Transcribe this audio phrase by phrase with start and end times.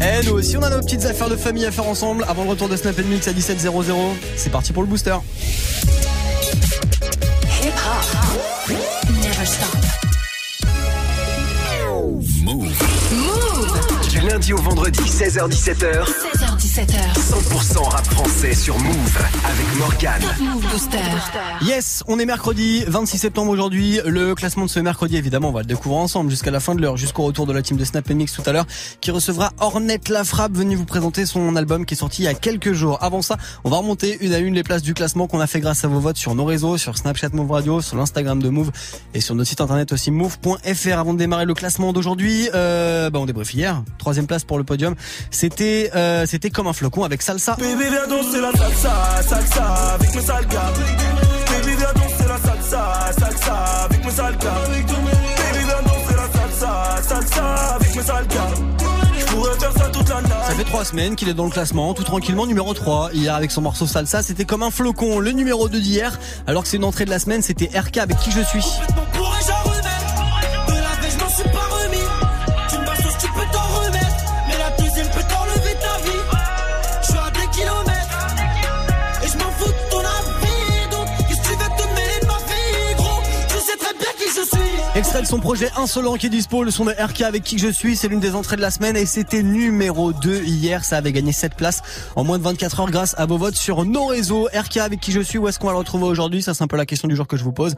[0.00, 2.50] Eh nous aussi on a nos petites affaires de famille à faire ensemble avant le
[2.50, 3.94] retour de Snap Mix à 17.00.
[4.36, 5.16] C'est parti pour le booster.
[7.62, 8.76] Hip hop.
[9.08, 9.76] Never stop.
[12.42, 12.72] Move.
[14.10, 16.06] Du lundi au vendredi, 16h-17h,
[16.76, 17.16] 16h17h.
[17.16, 20.20] 100% rap français sur Move avec Morgane.
[20.20, 20.98] Top Move Booster.
[21.62, 23.98] Yes, on est mercredi 26 septembre aujourd'hui.
[24.04, 26.82] Le classement de ce mercredi, évidemment, on va le découvrir ensemble jusqu'à la fin de
[26.82, 28.66] l'heure, jusqu'au retour de la team de Snap Mix tout à l'heure,
[29.00, 32.28] qui recevra Ornette La Frappe, venu vous présenter son album qui est sorti il y
[32.28, 33.02] a quelques jours.
[33.02, 35.60] Avant ça, on va remonter une à une les places du classement qu'on a fait
[35.60, 38.70] grâce à vos votes sur nos réseaux, sur Snapchat Move Radio, sur l'Instagram de Move
[39.14, 40.98] et sur notre site internet aussi move.fr.
[40.98, 44.64] Avant de démarrer le classement d'aujourd'hui, euh, bah on débrief hier, troisième place pour le
[44.64, 44.94] podium.
[45.30, 47.56] C'était euh, c'était comme un flocon avec Salsa.
[47.58, 50.72] Baby viens danser la salsa, salsa avec mes sales gars.
[51.50, 54.54] Baby viens danser la salsa, salsa avec mes sales gars.
[54.68, 58.50] Baby viens danser la salsa, salsa avec mes sales gars.
[59.18, 60.32] Je pourrais faire ça toute la night.
[60.48, 63.10] Ça fait trois semaines qu'il est dans le classement, tout tranquillement numéro 3.
[63.12, 66.18] Hier avec son morceau Salsa, c'était comme un flocon, le numéro 2 d'hier.
[66.46, 68.64] Alors que c'est une entrée de la semaine, c'était RK avec qui je suis.
[85.24, 88.08] Son projet Insolent qui est dispo, le son de RK avec qui je suis, c'est
[88.08, 91.54] l'une des entrées de la semaine et c'était numéro 2 hier, ça avait gagné 7
[91.54, 91.80] places
[92.16, 94.48] en moins de 24 heures grâce à vos votes sur nos réseaux.
[94.52, 96.42] RK avec qui je suis, où est-ce qu'on va le retrouver aujourd'hui?
[96.42, 97.76] Ça c'est un peu la question du jour que je vous pose.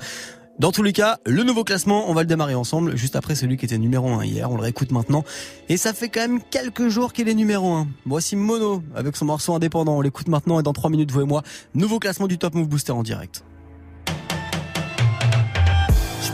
[0.59, 3.57] Dans tous les cas, le nouveau classement, on va le démarrer ensemble, juste après celui
[3.57, 5.25] qui était numéro 1 hier, on le réécoute maintenant.
[5.69, 7.87] Et ça fait quand même quelques jours qu'il est numéro 1.
[8.07, 11.27] Voici Mono avec son morceau indépendant, on l'écoute maintenant et dans 3 minutes vous et
[11.27, 11.45] moi,
[11.75, 13.45] nouveau classement du Top Move Booster en direct.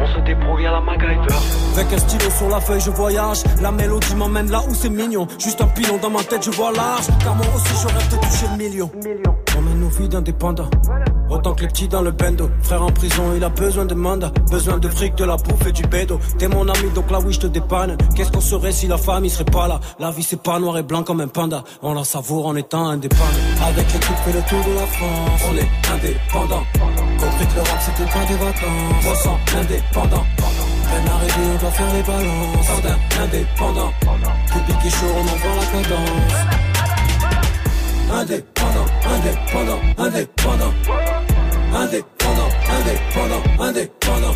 [0.00, 1.34] On se débrouille à la MacGyver.
[1.74, 3.42] Avec un stylo sur la feuille, je voyage.
[3.60, 5.26] La mélodie m'emmène là où c'est mignon.
[5.38, 7.06] Juste un pilon dans ma tête, je vois large.
[7.22, 8.90] Car moi aussi, je rêve de toucher le million.
[8.94, 10.70] On mène nos vies d'indépendants.
[11.30, 12.50] Autant que les petits dans le bendo.
[12.62, 14.32] Frère en prison, il a besoin de mandat.
[14.50, 16.20] Besoin de fric, de la bouffe et du bédo.
[16.38, 17.96] T'es mon ami, donc là oui, je te dépanne.
[18.14, 19.80] Qu'est-ce qu'on serait si la famille serait pas là?
[19.98, 21.64] La vie, c'est pas noir et blanc comme un panda.
[21.82, 23.22] On la savoure en étant indépendant.
[23.66, 25.42] Avec l'équipe, fait le tour de la France.
[25.50, 26.64] On est indépendant.
[27.18, 29.06] Compris que le rap, c'était pas des vacances.
[29.10, 30.26] On sent indépendant.
[30.36, 32.66] Peine arrivée, on doit faire les balances.
[32.66, 33.92] Jardin indépendant.
[34.52, 36.71] Public et chaud, on envoie la cadence.
[38.12, 40.72] Indépendant, indépendant, indépendant.
[41.74, 44.34] Indépendant, indépendant, indépendant.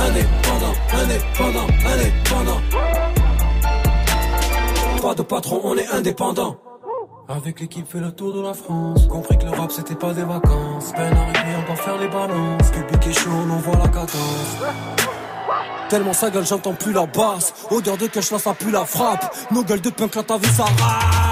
[0.00, 2.60] Indépendant, indépendant, indépendant.
[5.02, 6.56] Pas de patron, on est indépendant.
[7.28, 9.06] Avec l'équipe fait le tour de la France.
[9.06, 10.92] Compris que le rap c'était pas des vacances.
[10.96, 12.70] Peine arrivée, on doit faire les balances.
[12.70, 14.56] Public est chaud, on envoie la cadence.
[15.90, 17.52] Tellement sa gueule, j'entends plus la basse.
[17.70, 19.30] Odeur de cash, là ça pue la frappe.
[19.50, 21.31] Nos gueules de punk, là t'as vu ça rap.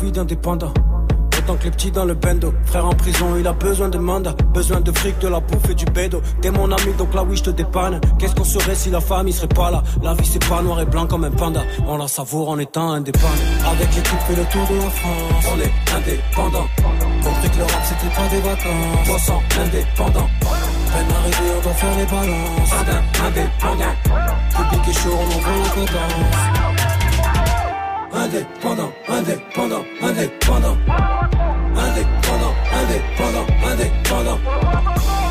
[0.00, 0.72] Vies d'indépendants.
[1.36, 2.52] Autant que les petits dans le bendo.
[2.66, 4.34] Frère en prison, il a besoin de mandat.
[4.54, 6.20] Besoin de fric, de la bouffe et du bédo.
[6.40, 8.00] T'es mon ami, donc là oui, je te dépanne.
[8.18, 9.82] Qu'est-ce qu'on serait si la famille serait pas là?
[10.02, 11.62] La vie, c'est pas noir et blanc comme un panda.
[11.86, 13.28] On la savoure en étant indépendant.
[13.70, 15.44] Avec l'équipe, fait le tour de la France.
[15.52, 16.66] On est indépendant.
[17.24, 19.06] Compris que le rap, c'était pas des vacances.
[19.06, 20.28] 300 indépendant.
[20.40, 22.72] Peine arrivée, on doit faire les balances.
[23.26, 23.94] Indépendant.
[24.50, 26.67] Public est chaud, on envoie la.
[28.18, 30.76] Indépendant, indépendant, indépendant.
[31.76, 34.38] Indépendant, indépendant, indépendant.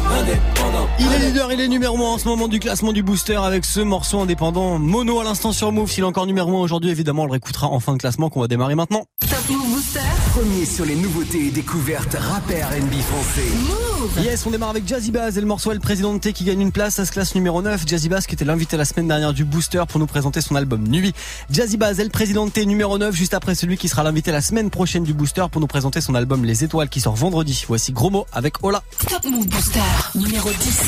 [0.10, 0.88] Indépendant.
[0.98, 3.66] Il est leader, il est numéro 1 en ce moment du classement du booster avec
[3.66, 5.92] ce morceau indépendant mono à l'instant sur Move.
[5.92, 8.40] S'il est encore numéro 1 aujourd'hui, évidemment, on le réécoutera en fin de classement qu'on
[8.40, 9.04] va démarrer maintenant.
[9.20, 10.00] Top Move Booster.
[10.38, 14.22] Premier sur les nouveautés et découvertes rap et R&B français.
[14.22, 16.96] Yes, on démarre avec Jazzy Bass et le morceau El Presidente qui gagne une place.
[16.96, 17.88] Ça se classe numéro 9.
[17.88, 20.88] Jazzy Bass qui était l'invité la semaine dernière du Booster pour nous présenter son album
[20.88, 21.14] Nuit.
[21.50, 25.04] Jazzy Bass El Presidente numéro 9 juste après celui qui sera l'invité la semaine prochaine
[25.04, 27.66] du Booster pour nous présenter son album Les Étoiles qui sort vendredi.
[27.68, 28.84] Voici Gros Mot avec Ola.
[29.10, 29.80] Top Move Booster
[30.14, 30.82] numéro 10.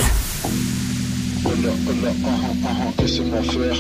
[1.45, 1.53] Hola,
[1.87, 2.29] hola, ah,
[2.65, 3.75] ah, ah, laissez-moi faire?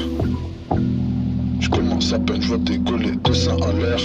[1.59, 3.99] Je commence à peine, je vois décoller à l'air.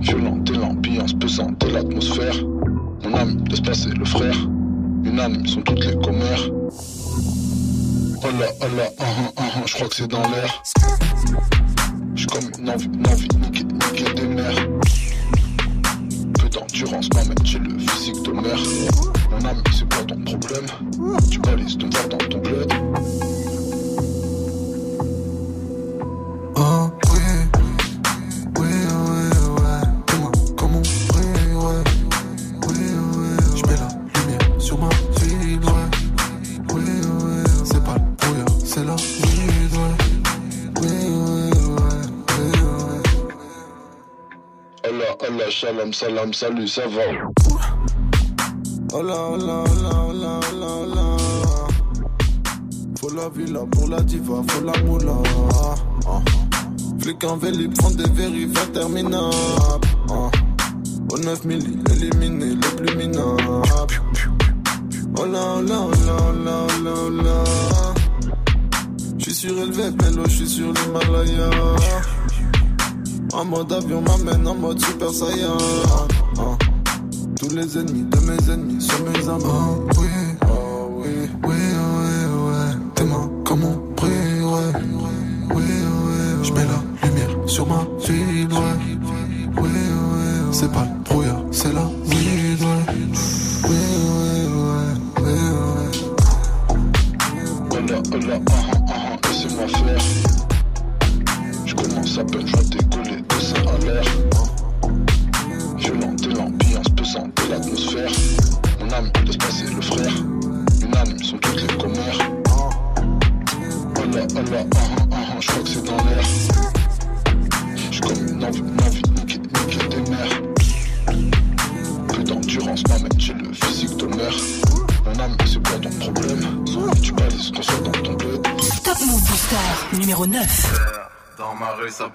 [0.00, 2.34] Violente l'ambiance pesante et l'atmosphère.
[3.04, 4.36] Mon âme laisse passer le frère.
[5.04, 6.48] Unanimes sont toutes les commères.
[8.22, 8.66] Hola, ah,
[8.98, 9.04] ah,
[9.36, 10.62] ah, ah, je crois que c'est dans l'air.
[12.14, 14.68] J'suis comme une envie, une envie niquer, niquer des mères.
[16.38, 18.58] Peu d'endurance m'amène chez le physique de mère.
[19.30, 20.66] Mon ami, c'est quoi ton problème
[21.30, 22.72] Tu balises me voir dans ton bled.
[26.56, 26.97] Oh
[45.68, 47.02] shalom, salam, salut, ça va
[48.90, 51.16] Hola, hola, hola, hola, hola, hola.
[52.98, 55.12] Faut la villa pour la diva, faut la moula.
[56.06, 56.20] Ah.
[57.00, 59.88] Flic en vélib, font des vérifs interminables.
[60.10, 60.30] Ah.
[61.12, 63.62] Au 9 milli, éliminé le plus minable.
[65.18, 67.44] Hola, hola, hola, hola, hola, hola.
[69.18, 71.50] J'suis surélevé, pélo, j'suis sur l'Himalaya.
[73.38, 75.56] En mode avion m'amène en mode super saiyan.
[76.40, 76.56] Ah.
[77.38, 79.28] Tous les ennemis de mes ennemis sont mes
[79.96, 80.08] oui,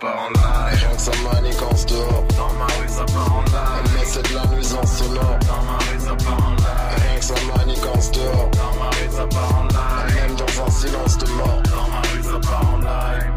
[0.03, 2.23] part en live Rien que ça manigance dehors.
[2.37, 5.39] Dans ma rue ça part en live Mais c'est de la nuisance sonore.
[5.47, 8.49] Dans ma rue ça part en live Rien que ça manigance dehors.
[8.59, 11.61] Dans ma rue ça part en live Même dans un silence de mort.
[11.71, 13.31] Dans ma rue ça part en live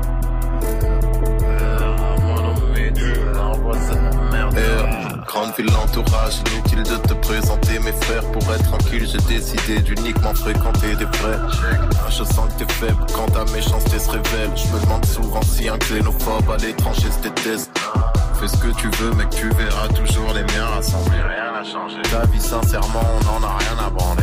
[1.43, 1.97] Euh,
[2.27, 3.01] Mon merde
[5.37, 7.79] Grande ville l'entourage, inutile de te présenter.
[7.81, 11.39] Mes frères Pour être tranquille j'ai décidé d'uniquement fréquenter des vrais
[12.09, 14.51] Je sens que t'es faible quand ta méchanceté se révèle.
[14.57, 17.71] Je me demande souvent si un xénophobe à l'étranger se déteste
[18.41, 22.01] Fais ce que tu veux mec tu verras toujours les miens rassemblés Rien n'a changé.
[22.11, 24.23] Ta vie sincèrement on en a rien à branler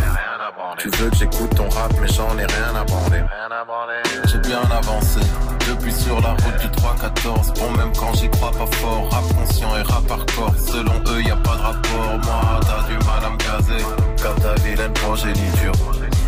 [0.78, 3.22] tu veux que j'écoute ton rap mais j'en ai rien à branler.
[4.25, 5.20] J'ai bien avancé
[5.68, 9.78] Depuis sur la route du 3-14 Bon même quand j'y crois pas fort Rap conscient
[9.78, 10.54] et rap hardcore.
[10.58, 12.20] Selon eux y a pas de rapport.
[12.24, 13.84] Moi t'as du mal à me caser
[14.22, 15.74] Comme ta vilaine progéniture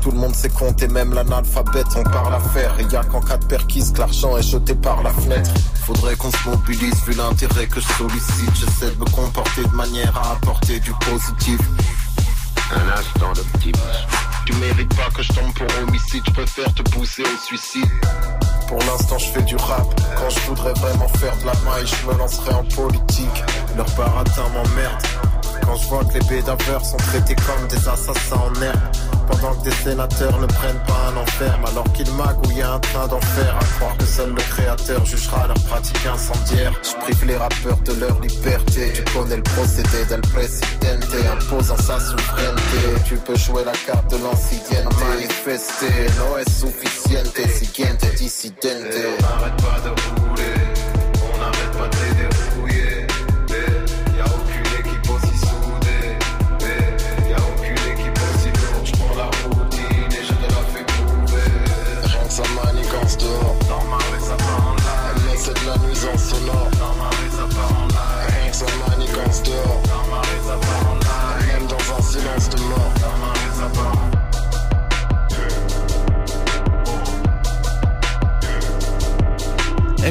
[0.00, 2.78] Tout le monde sait compter, même l'analphabète, on parle à faire.
[2.80, 5.50] Et y a qu'en cas de perquise que l'argent est jeté par la fenêtre.
[5.84, 8.54] Faudrait qu'on se mobilise vu l'intérêt que je sollicite.
[8.54, 11.60] J'essaie de me comporter de manière à apporter du positif.
[12.72, 13.80] Un instant d'optimisme
[14.46, 16.22] Tu mérites pas que je tombe pour homicide.
[16.26, 17.90] Je préfère te pousser au suicide.
[18.68, 19.86] Pour l'instant, je fais du rap.
[20.16, 23.44] Quand je voudrais vraiment faire de la maille, je me lancerai en politique.
[23.76, 25.02] Leur baratin m'emmerde.
[25.64, 29.19] Quand je vois que les bédaveurs sont traités comme des assassins en herbe.
[29.30, 31.64] Pendant que des sénateurs ne prennent pas un enferme.
[31.66, 33.56] Alors qu'ils magouillent un train d'enfer.
[33.60, 36.72] À croire que seul le créateur jugera leur pratique incendiaire.
[36.82, 38.92] Je prive les rappeurs de leur liberté.
[38.94, 43.02] Tu connais le procédé del presidente, imposant sa souveraineté.
[43.06, 44.50] Tu peux jouer la carte de l'ancienneté.
[45.08, 47.38] Manifester, no es suficiente.
[47.48, 48.94] Siguiente dissidente.
[49.20, 50.19] N'arrête pas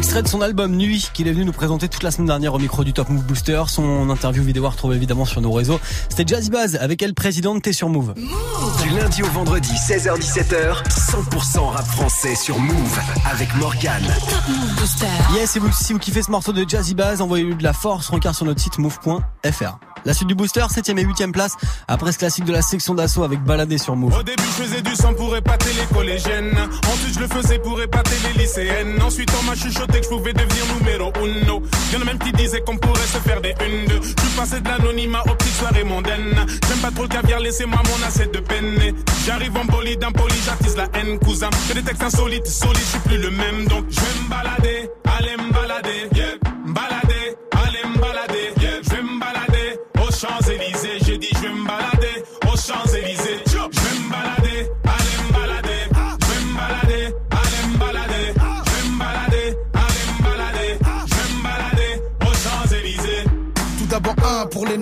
[0.10, 2.58] Extrait de son album Nuit qu'il est venu nous présenter toute la semaine dernière au
[2.58, 3.62] micro du Top Move Booster.
[3.68, 5.80] Son interview vidéo à retrouver évidemment sur nos réseaux.
[6.10, 8.16] C'était Jazzy Baz avec elle présidente T'es sur Move.
[8.16, 13.00] Du lundi au vendredi, 16h-17h, 100% rap français sur Move
[13.30, 14.02] avec Morgane.
[14.02, 15.06] Top Move Booster.
[15.36, 18.10] Yes, et vous, si vous kiffez ce morceau de Jazzy Baz, envoyez-lui de la force,
[18.10, 19.78] rencard sur notre site move.fr.
[20.10, 21.56] La suite du booster, 7ème et 8ème place,
[21.88, 24.18] après ce classique de la section d'assaut avec Baladé sur Move.
[24.18, 26.58] Au début, je faisais du sang pour épater les collégiennes.
[26.92, 29.00] Ensuite, je le faisais pour épater les lycéennes.
[29.04, 31.62] Ensuite, on m'a chuchoté que je pouvais devenir numéro uno.
[31.94, 34.02] Y'en a même qui disaient qu'on pourrait se faire des une, deux.
[34.02, 36.44] Je suis passé de l'anonymat aux petites soirées mondaines.
[36.68, 38.96] J'aime pas trop le caviar, laissez-moi mon assiette de peine.
[39.28, 41.52] J'arrive en bolide, impoli, j'attise la haine, cousin.
[41.68, 43.68] Que des textes insolites, solides, je suis plus le même.
[43.68, 46.29] Donc, je vais me balader, aller me balader, yeah.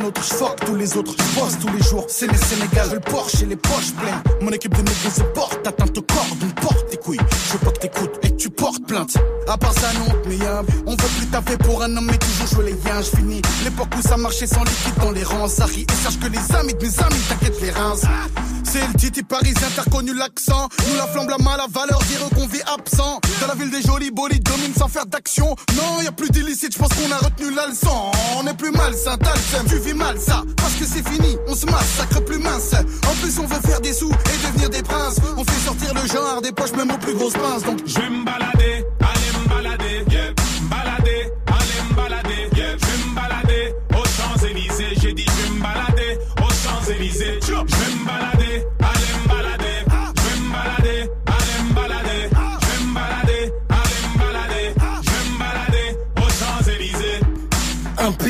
[0.01, 3.45] Je fuck tous les autres, bosse tous les jours, c'est les Sénégal, le Porsche et
[3.45, 4.21] les poches pleines.
[4.41, 7.19] Mon équipe de négros se porte, atteinte au corps, donc porte tes couilles.
[7.47, 9.17] Je veux pas que t'écoutes et que tu portes plainte.
[9.47, 12.47] À part ça, non, mais euh, on veut plus taper pour un homme, mais toujours
[12.47, 13.41] jouer les liens, je finis.
[13.63, 15.85] L'époque où ça marchait sans liquide dans les rangs, Zari.
[15.89, 17.95] Et sache que les amis de mes amis, t'inquiète les reins.
[18.69, 19.83] C'est le titi parisien, t'as
[20.13, 20.67] l'accent.
[20.89, 23.19] Nous la flamme, la mal, la valeur, dire qu'on vit absent.
[23.39, 25.55] Dans la ville des jolis bolides, domine sans faire d'action.
[25.75, 28.11] Non, y a plus d'illicite, je pense qu'on a retenu la leçon.
[28.37, 30.43] On est plus malsain, t'as tu vis mal ça.
[30.57, 32.73] Parce que c'est fini, on se massacre plus mince.
[32.73, 35.17] En plus, on veut faire des sous et devenir des princes.
[35.37, 37.63] On fait sortir le genre des poches, même aux plus grosses pinces.
[37.63, 38.85] Donc, Je vais me balader,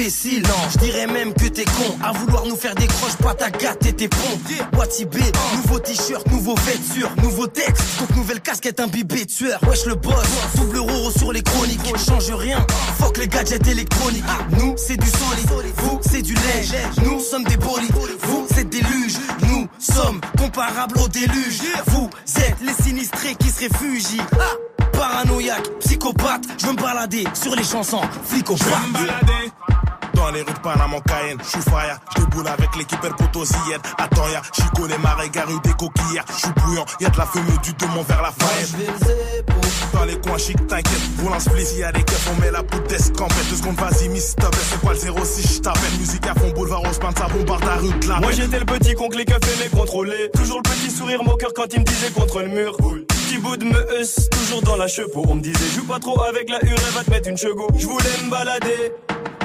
[0.07, 3.33] Imbécile, non, je dirais même que t'es con À vouloir nous faire des croches, pas
[3.33, 4.39] ta gâte et tes ponts
[4.77, 5.17] Wati B,
[5.57, 9.59] nouveau t-shirt, nouveau vêture Nouveau texte, donc nouvelle casquette imbibée de sueur.
[9.67, 11.81] Wesh le boss, double euro sur les chroniques.
[11.97, 12.65] Change rien,
[12.97, 14.23] fuck les gadgets électroniques.
[14.57, 16.63] Nous c'est du solide, vous c'est du lait.
[17.03, 19.17] Nous sommes des bolides, vous c'est des luges.
[19.49, 21.59] Nous sommes comparables au déluge.
[21.87, 24.21] Vous êtes les sinistrés qui se réfugient.
[24.93, 29.51] Paranoïaque, psychopathe, je veux me balader sur les chansons, flic au Je me balader.
[30.17, 33.79] Dans les rues de Panama en Cayenne, j'suis fire, j'déboule avec l'équipe El Potosienne.
[33.99, 37.71] Attends, ya, j'y connais ma rue des coquillards, j'suis bouillant, y'a de la fumée du
[37.73, 38.87] démon vers la faille.
[39.93, 42.87] Dans les coins chic, t'inquiète, roule un split, y'a des keufs, on met la poudre
[42.87, 43.47] d'escampette.
[43.51, 46.97] Deux secondes, vas-y, miss, stop, c'est quoi le 06, j't'appelle, musique à fond, boulevard rose,
[46.97, 49.37] peinte, ça bombarde la rue de la Moi j'étais le petit con que les keufs
[49.37, 50.31] aimaient contrôler.
[50.33, 52.75] Toujours le petit sourire moqueur quand il me disait contre le mur.
[53.27, 56.49] Petit bout de me toujours dans la chepeau On me disait joue pas trop avec
[56.49, 58.93] la hure, va te mettre une chego Je voulais me balader,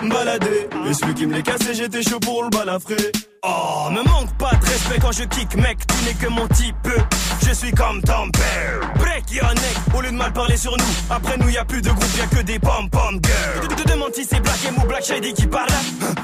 [0.08, 3.12] balader Et celui qui me les cassait, j'étais chaud pour le balafrer
[3.44, 6.76] Oh, me manque pas de respect quand je kick, mec, tu n'es que mon type.
[7.44, 8.92] Je suis comme ton père.
[9.00, 10.84] Break your neck, au lieu de mal parler sur nous.
[11.10, 13.68] Après nous, y a plus de groupe, y'a que des pom-pom girls.
[13.68, 15.66] Tu te demandes si c'est Black M ou Black Shady qui parle.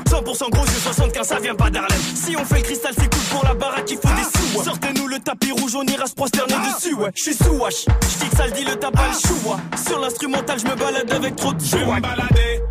[0.08, 1.98] 100% gros, je 75, ça vient pas d'Harlem.
[2.14, 4.62] Si on fait le cristal, c'est cool pour la baraque, il faut des sous.
[4.62, 7.10] Sortez-nous le tapis rouge, on ira se prosterner dessus, ouais.
[7.16, 9.56] Je suis sous wash, je dis que ça le dit, le tabac, le ouais.
[9.88, 12.62] Sur l'instrumental, je me balade avec trop de Je me balader,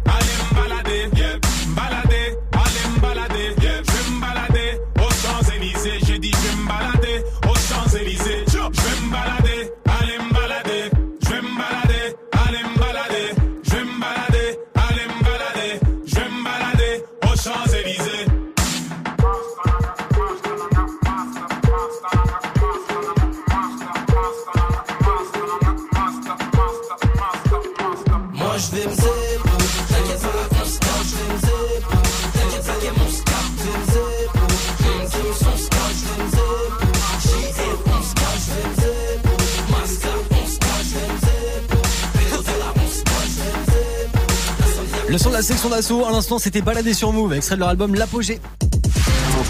[45.18, 47.70] Le son de la section d'assaut, à l'instant, c'était baladé sur Move, extrait de leur
[47.70, 48.40] album L'Apogée.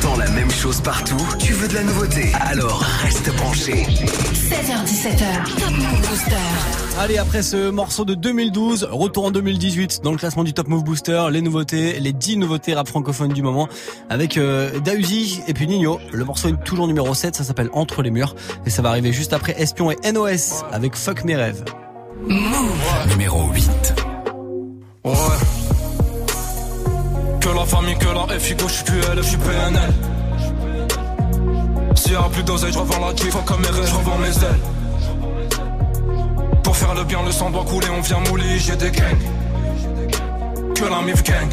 [0.01, 3.73] T'entends la même chose partout Tu veux de la nouveauté Alors reste branché.
[3.73, 6.35] 16h17h, Top Move Booster.
[6.97, 10.85] Allez, après ce morceau de 2012, retour en 2018 dans le classement du Top Move
[10.85, 13.67] Booster, les nouveautés, les 10 nouveautés rap francophones du moment,
[14.09, 15.99] avec euh, Dausi et puis Nino.
[16.13, 19.11] Le morceau est toujours numéro 7, ça s'appelle Entre les murs, et ça va arriver
[19.11, 21.65] juste après Espion et NOS avec Fuck mes rêves.
[22.25, 24.16] Move Numéro 8.
[25.07, 25.39] Ouais.
[27.39, 29.93] Que la famille, que la je suis QL, je suis PNL.
[31.95, 34.27] S'il y a plus d'oseille, je revends la kiff, comme mes rêves, je revends mes
[34.27, 34.59] ailes.
[36.63, 39.17] Pour faire le bien, le sang doit couler, on vient mouler, j'ai des gangs.
[40.75, 41.49] Que la MIF gang.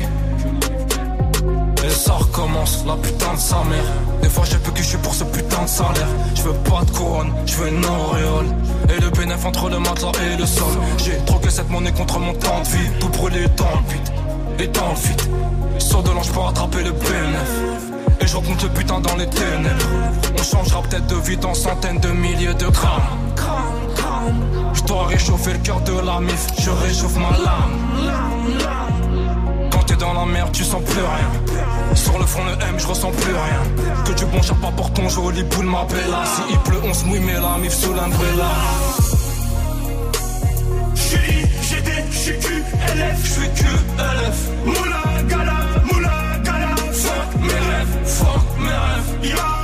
[1.85, 3.85] Et ça recommence, la putain de sa mère.
[4.23, 6.09] Des fois j'ai peu que je suis pour ce putain de salaire.
[6.35, 8.47] Je veux pas de couronne, je veux une auréole.
[8.89, 10.73] Et le bénéfice entre le matelas et le sol.
[10.99, 12.91] J'ai troqué cette monnaie contre mon temps de vie.
[13.01, 14.09] Tout brûler dans le vide
[14.61, 15.23] et dans le vide.
[15.79, 17.93] Sur de l'ange pour attraper le bénéfice.
[18.21, 19.87] Et je rencontre le putain dans les ténèbres.
[20.39, 23.03] On changera peut-être de vie dans centaines de milliers de grammes.
[24.73, 28.84] Je dois réchauffer le cœur de la mif, je réchauffe ma lame.
[30.27, 31.95] Merde, tu sens plus rien.
[31.95, 34.05] Sur le front, le M, je ressens plus rien.
[34.05, 36.25] Que du bon pas pour ton joli boule m'appelle là.
[36.25, 38.53] Si il pleut, on se mouille, mais la mif sous l'umbrella.
[40.95, 44.39] J'suis GD, j'suis QLF, j'suis QLF.
[44.67, 45.59] Moula, gala,
[45.93, 46.75] moula, gala.
[46.93, 49.64] Fuck mes rêves, fuck mes rêves.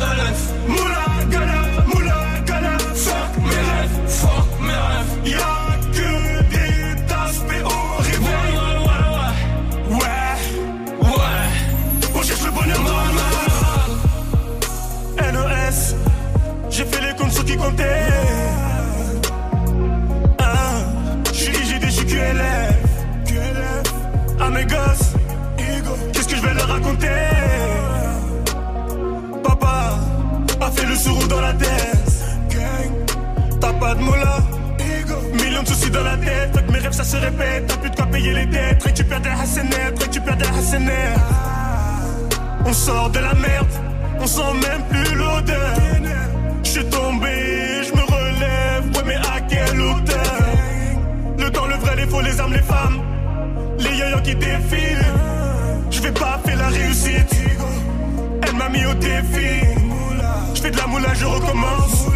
[0.00, 0.39] J'suis QLF.
[33.94, 35.42] De.
[35.42, 37.90] Millions de soucis dans la tête, Fait que mes rêves ça se répète, t'as plus
[37.90, 41.20] de quoi payer les dettes, récupère des hassenettes, récupère des hassenettes.
[42.64, 43.68] On sort de la merde,
[44.20, 45.74] on sent même plus l'odeur.
[46.62, 50.36] J'suis tombé, je me relève, ouais mais à quelle hauteur?
[51.38, 53.00] Le temps, le vrai, les faux, les âmes, les femmes,
[53.78, 55.06] les yoyos qui défilent.
[55.90, 57.34] Je vais pas faire la réussite,
[58.42, 59.66] elle m'a mis au défi.
[60.54, 62.06] Je fais de la moula, je recommence.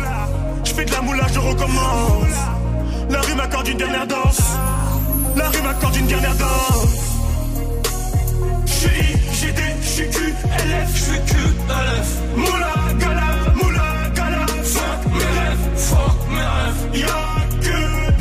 [0.74, 2.36] Je fais de la moula, je recommence.
[3.08, 4.42] La rue m'accorde une dernière danse.
[5.36, 7.12] La rue m'accorde une dernière danse.
[8.66, 12.08] J'suis GD, j'suis QLF, j'suis QLF.
[12.34, 14.46] Moula, gala, moula, gala.
[14.64, 17.02] Fuck mes rêves, fuck mes rêves.
[17.02, 18.13] Y'a que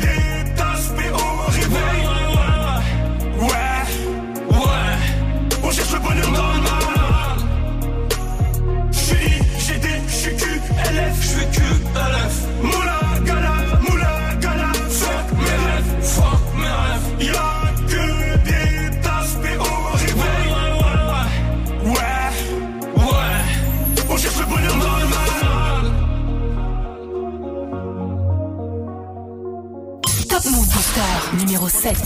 [31.54, 31.96] numéro 7.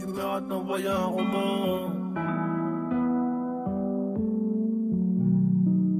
[0.00, 1.92] Humeur à t'envoyer un roman.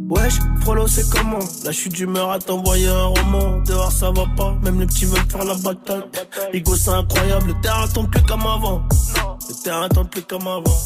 [0.09, 1.45] Wesh, Frollo, c'est comment?
[1.65, 3.59] La chute d'humeur à t'envoyer un roman.
[3.67, 6.05] Dehors, ça va pas, même les petits veulent faire la bataille.
[6.55, 8.83] Ego, c'est incroyable, le terrain tombe plus comme avant.
[9.47, 10.79] Le terrain tombe plus comme avant.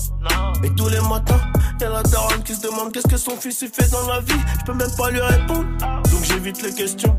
[0.64, 1.40] Et tous les matins,
[1.80, 4.40] y'a la daronne qui se demande qu'est-ce que son fils il fait dans la vie.
[4.58, 5.66] Je peux même pas lui répondre.
[5.78, 7.16] Donc j'évite les questions.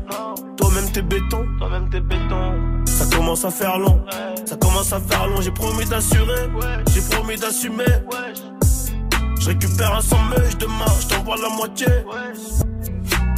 [0.58, 1.46] Toi-même t'es béton.
[1.58, 2.83] Toi-même t'es béton.
[2.94, 4.04] Ça commence à faire long.
[4.46, 5.40] Ça commence à faire long.
[5.40, 6.48] J'ai promis d'assurer.
[6.92, 7.84] J'ai promis d'assumer.
[9.40, 11.86] Je récupère un sandwich demain, je t'envoie la moitié.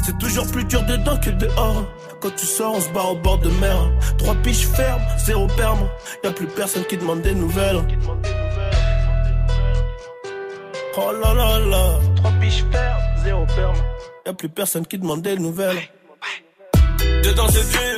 [0.05, 1.85] C'est toujours plus dur dedans que dehors.
[2.21, 3.91] Quand tu sors, on se barre au bord de mer.
[4.19, 5.89] Trois piches fermes, zéro perme.
[6.23, 7.83] Y'a plus personne qui demande des nouvelles.
[10.97, 11.99] Oh là là là.
[12.17, 13.77] Trois piches fermes, zéro perme.
[14.27, 15.79] Y'a plus personne qui demande des nouvelles.
[17.25, 17.96] Dedans c'est dur,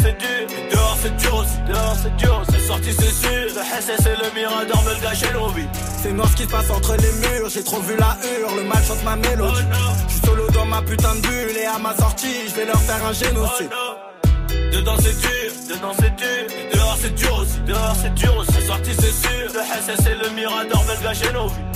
[0.00, 3.46] c'est dur, et dehors c'est dur aussi, dehors c'est dur, c'est sorti c'est sûr.
[3.54, 5.68] Le SS et le Mirador veulent gâcher nos vies.
[6.02, 8.64] C'est noir ce qui se passe entre les murs, j'ai trop vu la hure, le
[8.64, 9.62] mal chante ma mélodie.
[10.08, 12.80] Je suis solo dans ma putain de bulle et à ma sortie, je vais leur
[12.80, 13.70] faire un génocide.
[14.72, 18.52] Dedans c'est dur, dedans c'est dur, et dehors c'est dur aussi, dehors c'est dur aussi,
[18.52, 19.52] c'est sorti c'est sûr.
[19.54, 21.75] Le SS et le Mirador veulent gâcher nos vies.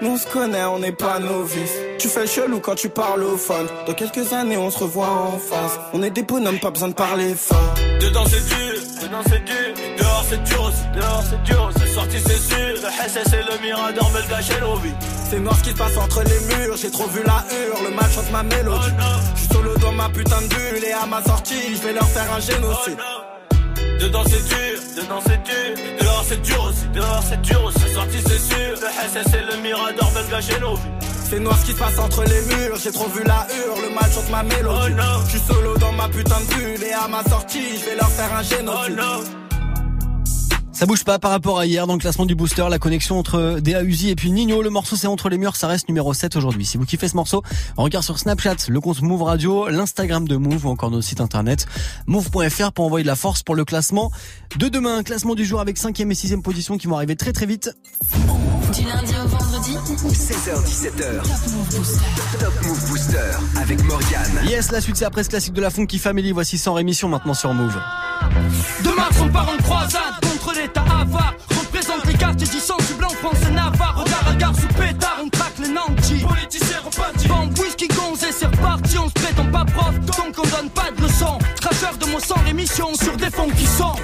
[0.00, 1.74] Nous on se connaît, on n'est pas novices.
[1.98, 3.66] Tu fais le chelou quand tu parles au phone.
[3.86, 5.78] Dans quelques années, on se revoit en face.
[5.92, 7.74] On est des bonhommes, pas besoin de parler fort.
[8.00, 9.74] Dedans c'est dur, dedans c'est dur.
[9.98, 11.70] Dehors c'est dur aussi, dehors c'est dur.
[11.76, 12.74] C'est sorti, c'est sûr.
[12.74, 14.50] Le SS et le Mirador me le gâchent.
[15.30, 16.76] C'est noir ce qui se passe entre les murs.
[16.76, 18.92] J'ai trop vu la hurle, le mal chante ma mélodie.
[19.34, 22.06] Je suis solo dans ma putain de bulle et à ma sortie, je vais leur
[22.06, 22.98] faire un génocide.
[24.00, 25.84] Dedans c'est dur, dedans c'est dur.
[26.00, 27.78] Dehors c'est dur aussi, dehors c'est dur aussi.
[27.80, 28.70] C'est sorti, c'est sûr.
[28.82, 30.82] Le SS et le Mirador le gâchent l'envie.
[31.28, 33.94] C'est noir ce qui se passe entre les murs, j'ai trop vu la hurle, le
[33.94, 34.94] mal chante ma mélodie.
[35.26, 38.08] Je suis solo dans ma putain de bulle et à ma sortie, je vais leur
[38.08, 39.37] faire un génocide.
[40.78, 43.58] Ça bouge pas par rapport à hier dans le classement du booster, la connexion entre
[43.58, 44.62] DA Uzi et puis Nino.
[44.62, 46.64] Le morceau c'est entre les murs, ça reste numéro 7 aujourd'hui.
[46.64, 47.42] Si vous kiffez ce morceau,
[47.76, 51.66] regarde sur Snapchat, le compte Move Radio, l'Instagram de Move ou encore notre site internet
[52.06, 54.12] move.fr pour envoyer de la force pour le classement
[54.56, 55.02] de demain.
[55.02, 57.72] Classement du jour avec 5 et 6 position qui vont arriver très très vite.
[58.72, 59.72] Du lundi au vendredi
[60.12, 62.38] 16h17h.
[62.38, 63.18] Top Move Booster
[63.60, 64.46] avec Morgane.
[64.46, 66.30] Yes, la suite c'est après ce classique de la Funky Family.
[66.30, 67.76] Voici sans rémission maintenant sur Move.
[68.84, 70.27] Demain son parent de croisade
[71.08, 75.18] avare Représente les quartiers du du blanc, France et Navarre Regard à gare sous pétard,
[75.22, 76.24] on traque les nantis.
[76.26, 78.98] Politiciens repartis Bande whisky gonzé, c'est reparti.
[78.98, 81.38] On se prétend pas prof, donc on donne pas de leçons.
[81.60, 83.94] Traceur de mots sans rémission sur des fonds qui sont.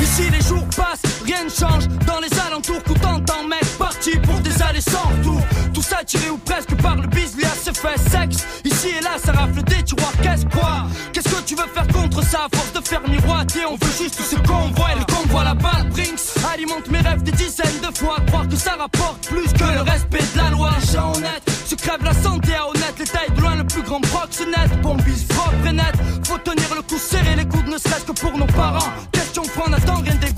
[0.00, 1.88] Ici les jours passent, rien ne change.
[2.06, 5.40] Dans les alentours, tout en temps mec Parti pour des allées sans retour.
[5.74, 7.28] Tout ça tiré ou presque par le bis
[7.64, 8.46] se fait sexe
[8.88, 10.86] Et là ça rafle des tiroirs, qu'est-ce quoi?
[11.12, 12.46] Qu'est-ce que tu veux faire contre ça?
[12.46, 14.92] À force de faire miroiter On veut juste ce qu'on voit.
[14.92, 16.20] Et le convoi la balle Brinks
[16.52, 18.16] alimente mes rêves des dizaines de fois.
[18.26, 20.70] Croire que ça rapporte plus que le respect de la loi.
[20.92, 21.74] Gens honnête, se
[22.04, 22.94] la santé à honnête.
[22.98, 25.94] Les tailles de loin le plus grand proxénète Bombise propre et net.
[26.24, 28.92] Faut tenir le coup serré les coudes ne serait-ce que pour nos parents.
[29.12, 30.32] Question on attend rien des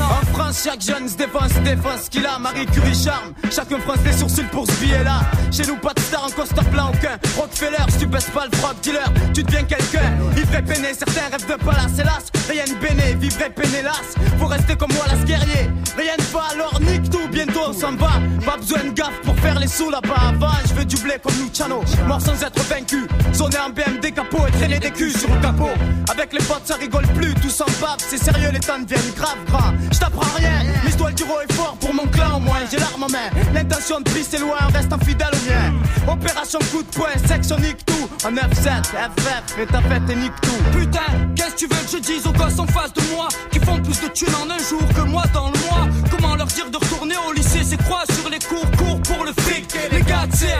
[0.00, 2.38] En France chaque jeune se défense, se défense qu'il a.
[2.38, 6.00] Marie Curie charme, chacun fronce les sourcils pour ce billet là Chez nous pas de
[6.00, 7.18] star en costard plein aucun.
[7.36, 11.28] Rockefeller, si tu baisses pas le frog dealer Tu deviens quelqu'un, ivre et peiné Certains
[11.30, 12.26] rêvent de palace hélas.
[12.48, 16.32] Rien de béné, vivre et peiné las Faut rester comme moi las guerrier Rien ne
[16.32, 18.20] va alors nique tout, bientôt on s'en va.
[18.44, 20.28] Pas besoin de gaffe pour faire les sous là-bas.
[20.28, 21.82] Avant je veux du blé comme Luciano.
[22.06, 23.06] Mort sans être vaincu.
[23.32, 25.70] Zoner en BMD capot et traîner des culs sur le capot.
[26.10, 29.38] Avec les potes ça rigole plus, tout s'en bave C'est sérieux les temps deviennent grave
[29.46, 32.60] gras Je t'apprends rien, l'histoire du est fort pour mon clan au moins.
[32.70, 36.12] J'ai l'arme en main, l'intention de c'est loin, reste infidèle au mien.
[36.12, 38.08] Opération coup de poing, section nique tout.
[38.24, 40.78] En 9-7, FF, et ta fête et nique tout.
[40.78, 41.00] Putain,
[41.34, 43.78] qu'est-ce que tu veux que je dise aux gosses en face de moi Qui font
[43.80, 45.86] plus de thunes en un jour que moi dans le mois?
[46.10, 49.32] Comment leur dire de retourner au lycée C'est quoi sur les cours, cours pour le
[49.42, 49.66] fric.
[49.92, 50.52] Les gars, c'est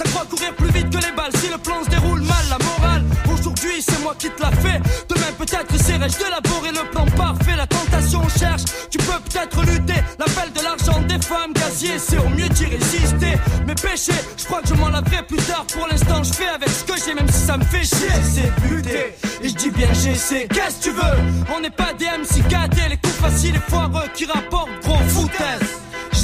[0.00, 1.32] ça croit courir plus vite que les balles.
[1.36, 4.80] Si le plan se déroule mal, la morale Aujourd'hui c'est moi qui te l'a fait
[5.08, 10.00] Demain peut-être essaierai-je d'élaborer le plan parfait La tentation cherche, tu peux peut-être lutter.
[10.18, 13.34] L'appel de l'argent des femmes gazier C'est au mieux d'y résister.
[13.66, 15.66] Mes péchés, je crois que je m'en laverai plus tard.
[15.74, 18.14] Pour l'instant je fais avec ce que j'ai Même si ça me fait chier.
[18.22, 21.16] C'est buter, et je dis bien j'essaie Qu'est-ce que tu veux?
[21.54, 25.69] On n'est pas des MC gâtés Les coups faciles et foireux qui rapportent gros foutaise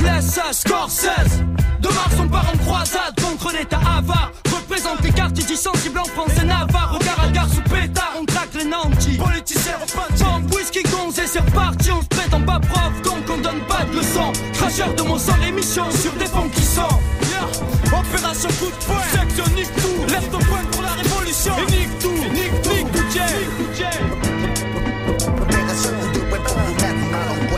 [0.07, 1.45] laisse ça, score 16
[1.81, 4.33] De Mars on part en croisade contre l'état avare.
[4.53, 8.25] Représente les quartiers du sensible en France et Navarre Regard à gare sous pétard, on
[8.25, 9.19] traque les nantis.
[9.19, 9.77] Politiciens
[10.37, 13.85] Bombe, whisky, gonze et c'est reparti On se prétend pas prof, donc on donne pas
[13.85, 14.33] de leçons.
[14.55, 16.83] Cracheur de mon sang, l'émission sur des fonds qui sont.
[17.87, 19.06] Opération coup de poing,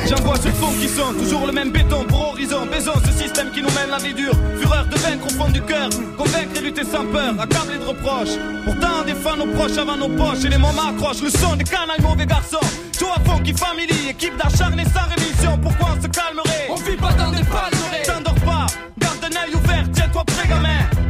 [0.08, 2.66] J'envoie ce fond qui sont toujours le même béton pour horizon.
[2.66, 4.32] Baisons ce système qui nous mène la vie dure.
[4.58, 5.90] Fureur de vaincre au fond du cœur.
[6.16, 8.36] Convaincre et lutter sans peur, accablé de reproches.
[8.64, 10.44] Pourtant, on défend nos proches avant nos poches.
[10.44, 12.66] Et les moments accrochent le son des canailles mauvais garçons.
[12.98, 15.58] Toi, fond qui family, équipe d'acharnés sans rémission.
[15.62, 16.68] Pourquoi on se calmerait?
[16.70, 18.02] On vit pas dans des palmeraies.
[18.06, 18.66] T'endors pas,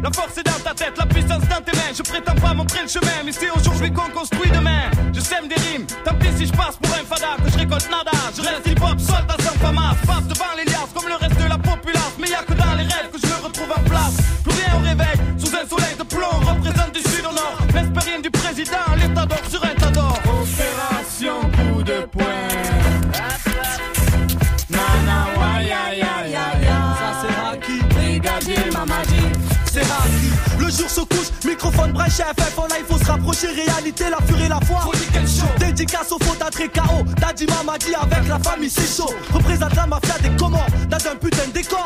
[0.08, 1.92] La force est dans ta tête, la puissance dans tes mains.
[1.94, 4.90] Je prétends pas montrer le chemin, mais c'est aujourd'hui qu'on construit demain.
[5.12, 6.88] Je sème des rimes, tant pis si je passe pour
[10.06, 12.14] Passe devant les liasses comme le reste de la populace.
[12.18, 14.16] Mais y a que dans les rêves que je me retrouve en place.
[14.42, 16.38] Plus rien au réveil, sous un soleil de plomb.
[16.40, 20.18] Représente du sud au nord, l'espérine du président, l'état d'or sur un tas d'or.
[20.24, 22.24] Opération coup de poing.
[24.70, 26.78] Nana, wa, ya, ya, ya, ya.
[26.98, 29.22] Ça c'est Raki, brigadier Mamadi.
[29.70, 30.30] C'est Raki.
[30.58, 34.44] Le jour se couche, microphone branché FF en live, faut se rapprocher, réalité, la furie
[34.44, 34.80] et la foi.
[35.78, 39.14] Dédicace au fautes à KO, Daddy Mamadi avec la famille, c'est chaud.
[39.32, 41.84] Représente la mafia des Comores, dans un putain de décor.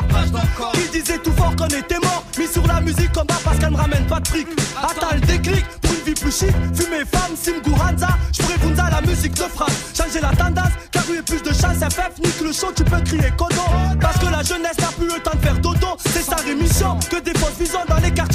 [0.73, 3.69] Qui disait tout fort qu'on était mort, mis sur la musique comme bas parce qu'elle
[3.69, 4.47] me ramène pas de fric.
[4.81, 9.01] Attends le déclic, pour une vie plus chic, fumer femme, Simgu Hanza, j'pourrais Bunza la
[9.01, 9.71] musique de frappe.
[9.95, 13.31] Changer la tendance, car a plus de chance, FF, nique le show, tu peux crier
[13.37, 13.61] Kodo.
[14.01, 16.97] Parce que la jeunesse n'a plus le temps de faire dodo, c'est sa rémission.
[17.11, 18.32] Que des fausses visions dans les quartiers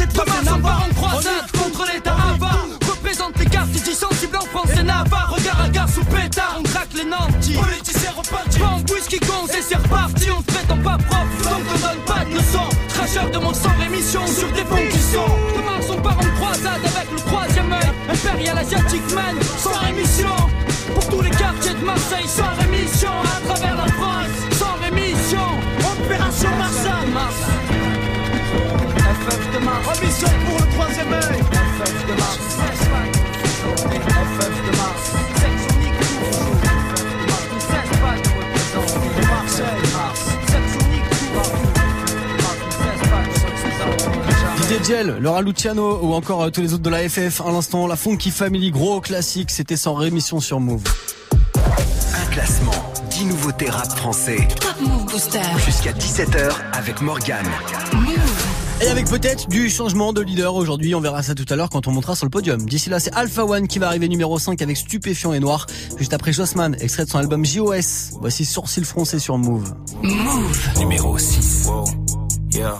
[7.60, 10.30] Politiciens repartis Bombe, whisky, gonze et c'est reparti.
[10.30, 13.54] On se fait en pas propre, donc on donne pas de leçons Cracheur de mon
[13.54, 15.32] sang, rémission sur des fonds qui sont.
[15.56, 17.90] Demain son parent de croisade avec le troisième œil.
[18.10, 20.34] Impérial asiatique man, sans rémission.
[20.94, 23.10] Pour tous les quartiers de Marseille, sans rémission.
[23.36, 25.46] À travers la France, sans rémission.
[25.80, 27.10] Opération Marseille.
[27.12, 27.34] Mars
[28.96, 29.86] FF de Mars.
[29.88, 30.67] Ambition pour le
[44.88, 47.42] Laura Luciano ou encore euh, tous les autres de la FF.
[47.42, 49.50] À l'instant, la Funky Family, gros classique.
[49.50, 50.82] C'était sans rémission sur Move.
[52.14, 52.72] Un classement,
[53.10, 54.48] 10 nouveautés rap français.
[54.58, 55.42] Top Move Booster.
[55.64, 57.46] Jusqu'à 17h avec Morgane.
[58.80, 61.86] Et avec peut-être du changement de leader aujourd'hui, on verra ça tout à l'heure quand
[61.86, 62.64] on montera sur le podium.
[62.64, 65.66] D'ici là, c'est Alpha One qui va arriver numéro 5 avec Stupéfiant et Noir.
[65.98, 68.16] Juste après Jossman, extrait de son album JOS.
[68.20, 69.74] Voici Sourcil froncé sur Move.
[70.02, 70.68] Move.
[70.78, 71.66] Numéro 6.
[71.66, 71.84] Wow,
[72.52, 72.78] yeah.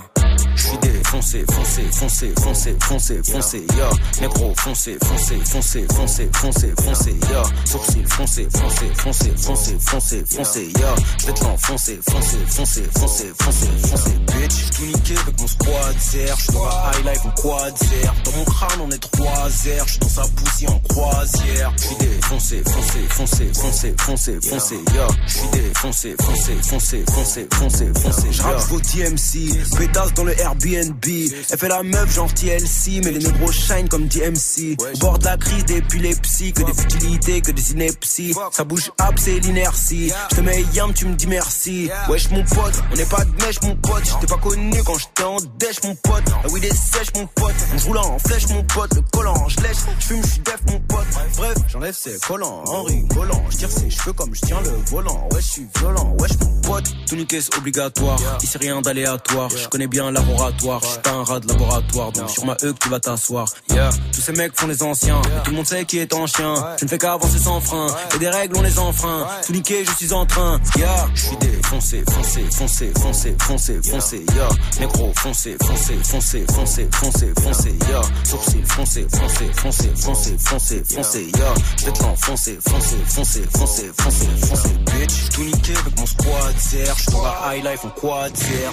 [1.09, 3.91] Défoncé, foncé, foncé, foncé, foncé, foncé, yeah.
[4.21, 7.43] Négro, foncé, foncé, foncé, foncé, foncé, foncé, yeah.
[7.65, 10.95] Sourcil, foncé, foncé, foncé, foncé, foncé, foncé, yeah.
[11.19, 14.53] J'vais te l'enfoncer, foncé, foncé, foncé, foncé, foncé, bitch.
[14.71, 18.15] J'suis niqué avec mon squad zer, j'suis dans la high life en quad zer.
[18.25, 21.73] Dans mon crâne on est trois zer, j'suis dans sa poussière en croisière.
[21.79, 25.09] J'suis défoncé, foncé, foncé, foncé, foncé, foncé, yeah.
[25.27, 30.98] J'suis défoncé, foncé, foncé, foncé, foncé, foncé, J'rappe vos DMC, pétasse dans le Airbnb.
[31.07, 34.77] Elle fait la meuf genre TLC, mais les négros shine comme DMC.
[34.95, 38.35] Au bord de la crise d'épilepsie, que des futilités, que des inepties.
[38.53, 40.13] Ça bouge up, c'est l'inertie.
[40.31, 41.91] Je te mets yam, tu me dis merci.
[42.09, 44.05] Wesh mon pote, on n'est pas de mèche mon pote.
[44.05, 46.25] J'étais pas connu quand j'étais en dèche mon pote.
[46.45, 47.55] La weed est sèche mon pote.
[47.75, 48.95] On roule en flèche mon pote.
[48.95, 51.07] Le collant, je lèche, je fume, je suis def mon pote.
[51.37, 53.45] Bref, j'enlève ses collants en rigolant.
[53.51, 55.29] Je tire ses cheveux comme je tiens le volant.
[55.33, 56.85] Ouais, je suis violent, wesh mon pote.
[57.07, 58.19] Tout niquer c'est obligatoire.
[58.43, 59.51] Ici rien d'aléatoire.
[59.51, 60.81] Je connais bien laboratoire.
[60.95, 62.13] Je pas un rat de laboratoire.
[62.13, 63.47] Donc sur ma E que tu vas t'asseoir.
[63.71, 65.21] Yeah, tous ces mecs font les anciens.
[65.23, 66.55] Et tout le monde sait qui est en chien.
[66.79, 67.87] Je ne fais qu'avancer sans frein.
[68.15, 69.27] Et des règles on les enfreint.
[69.47, 70.61] Tout niquer, je suis en train.
[70.77, 74.25] Yeah, je suis défoncé, foncé, foncé, foncé, foncé, foncé.
[74.35, 74.49] Yeah,
[74.81, 77.79] négro, foncé, foncé, foncé, foncé, foncé, foncé.
[77.89, 81.31] Yeah, sourcil, foncé, foncé, foncé, foncé, foncé, foncé.
[81.37, 85.29] Yeah, je vais te l'enfoncer, foncé, foncé, foncé, foncé, foncé, bitch.
[85.35, 86.55] Tout niqué avec mon squad.
[86.59, 88.33] J'suis dans la high life en quad.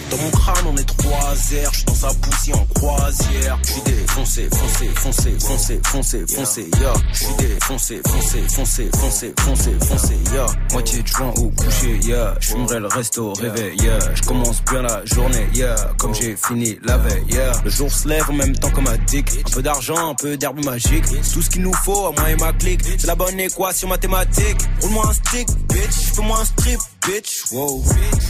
[0.10, 1.70] Dans mon crâne on est trois zer.
[1.74, 3.60] J'suis dans poussière en croisière.
[3.64, 6.70] J'suis défoncé, foncé, foncé, foncé, foncé, foncé.
[6.80, 10.18] Yeah, j'suis défoncé, foncé, foncé, foncé, foncé, foncé.
[10.34, 12.00] Yeah, moitié de joint au coucher.
[12.04, 13.78] Yeah, j'fumerai le resto au réveil.
[13.82, 15.48] Yeah, j'commence bien la journée.
[15.54, 17.26] Yeah, comme j'ai fini la veille.
[17.30, 19.30] Yeah, le jour se lève en même temps comme un dick.
[19.48, 21.06] Un peu d'argent, un peu d'herbe magique.
[21.34, 22.82] Tout ce qu'il nous faut à moi et ma clique.
[22.98, 24.58] C'est la bonne équation mathématique.
[24.82, 26.14] Roule-moi un stick, bitch.
[26.16, 27.52] Fais-moi un strip, bitch.
[27.52, 27.84] Wow.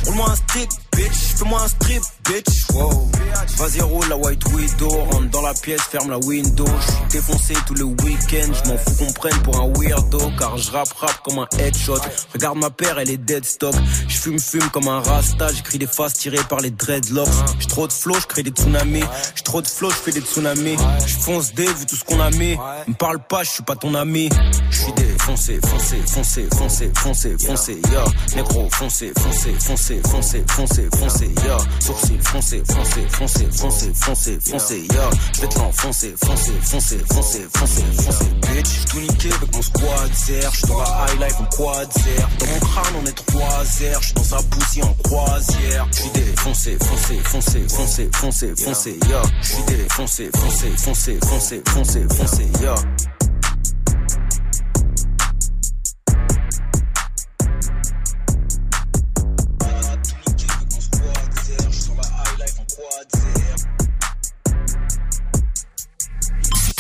[0.05, 1.35] Roule-moi un stick, bitch.
[1.37, 2.69] Fais-moi un strip, bitch.
[2.73, 3.09] Wow.
[3.57, 4.89] Vas-y, roule la white widow.
[4.89, 6.65] Rentre dans la pièce, ferme la window.
[6.81, 8.51] J'suis défoncé tout le week-end.
[8.63, 10.31] J'm'en fous qu'on prenne pour un weirdo.
[10.37, 11.99] Car je rappe rap comme un headshot.
[12.33, 13.75] Regarde ma paire, elle est dead stock.
[14.07, 15.51] J'fume, fume comme un rasta.
[15.53, 17.29] J'écris des faces tirées par les dreadlocks.
[17.59, 19.03] J'ai trop de flow, j'crée des tsunamis.
[19.35, 20.77] J'ai trop de flow, j'fais des tsunamis.
[21.05, 22.57] J'fonce des vu tout ce qu'on a mis.
[22.87, 24.29] Me parle pas, j'suis pas ton ami.
[24.69, 24.91] J'suis
[25.25, 28.03] défoncé, foncé, foncé, foncé, foncé, foncé, yeah.
[28.35, 31.57] Négro, foncé, foncé, foncé, foncé, foncé, foncé, yeah.
[31.79, 35.09] Sourcil, foncé, foncé, foncé, foncé, foncé, foncé, yeah.
[35.33, 38.85] J'vais te l'enfoncer, foncé, foncé, foncé, foncé, foncé, bitch.
[38.85, 40.51] Tout niqué avec mon squad zer.
[40.53, 42.29] J'suis dans la high life en quad zer.
[42.39, 44.01] Dans mon crâne on est trois zer.
[44.01, 45.87] J'suis dans sa poussière en croisière.
[45.91, 49.17] J'suis défoncé foncez, foncez, foncez, foncez, foncez, foncez, yo.
[49.41, 52.75] J'suis défoncé, foncez, foncez, foncez, foncez, foncez, yo.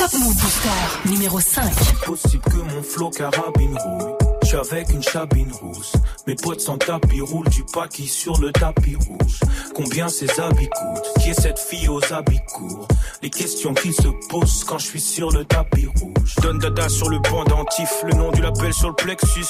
[0.05, 1.73] Top Move Booster numéro 5.
[2.05, 4.24] Possible que mon flow carabine rouille.
[4.55, 5.93] Avec une chabine rousse.
[6.27, 9.39] Mes potes sans tapis roulent du paquis sur le tapis rouge.
[9.75, 11.21] Combien ces habits coûtent?
[11.21, 12.87] Qui est cette fille aux habits courts?
[13.21, 16.35] Les questions qui se posent quand je suis sur le tapis rouge.
[16.41, 19.45] Donne dada sur le pendentif, le nom du label sur le plexus.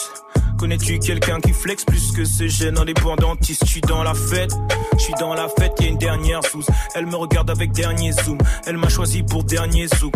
[0.58, 3.64] Connais-tu quelqu'un qui flex plus que ce gène indépendantiste?
[3.66, 4.52] Je suis dans la fête,
[4.98, 6.64] je suis dans la fête, y une dernière sous.
[6.96, 10.16] Elle me regarde avec dernier zoom, elle m'a choisi pour dernier zouk.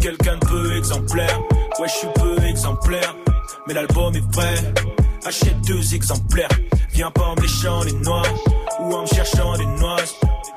[0.00, 1.40] Quelqu'un de peu exemplaire.
[1.78, 3.14] Ouais, je suis peu exemplaire.
[3.66, 4.54] Mais l'album est prêt.
[5.24, 6.48] Achète deux exemplaires.
[6.92, 8.22] Viens pas en me léchant les noix
[8.80, 9.96] ou en me cherchant des noix.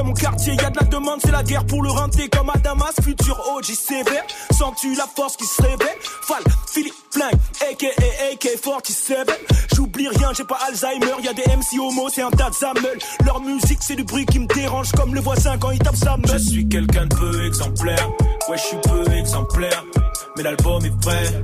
[0.00, 2.48] Dans mon quartier, y a de la demande, c'est la guerre pour le renter comme
[2.48, 2.94] à Damas.
[3.04, 3.66] Futur OG
[4.50, 5.98] sens-tu la force qui se réveille?
[6.22, 7.34] Fall, Philippe Flingue,
[7.70, 7.86] aka
[8.32, 9.28] AK-47.
[9.74, 12.48] J'oublie rien, j'ai pas Alzheimer, y a des MC homo, c'est un tas.
[13.26, 16.16] Leur musique, c'est du bruit qui me dérange comme le voisin quand il tape sa
[16.16, 16.30] meule.
[16.32, 18.08] Je suis quelqu'un de peu exemplaire.
[18.48, 19.84] Ouais, je suis peu exemplaire.
[20.34, 21.42] Mais l'album est prêt.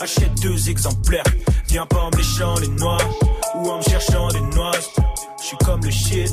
[0.00, 1.24] Achète deux exemplaires.
[1.66, 2.98] Viens pas en me léchant les noix
[3.56, 4.70] ou en me cherchant des noix.
[5.40, 6.32] Je suis comme le shit,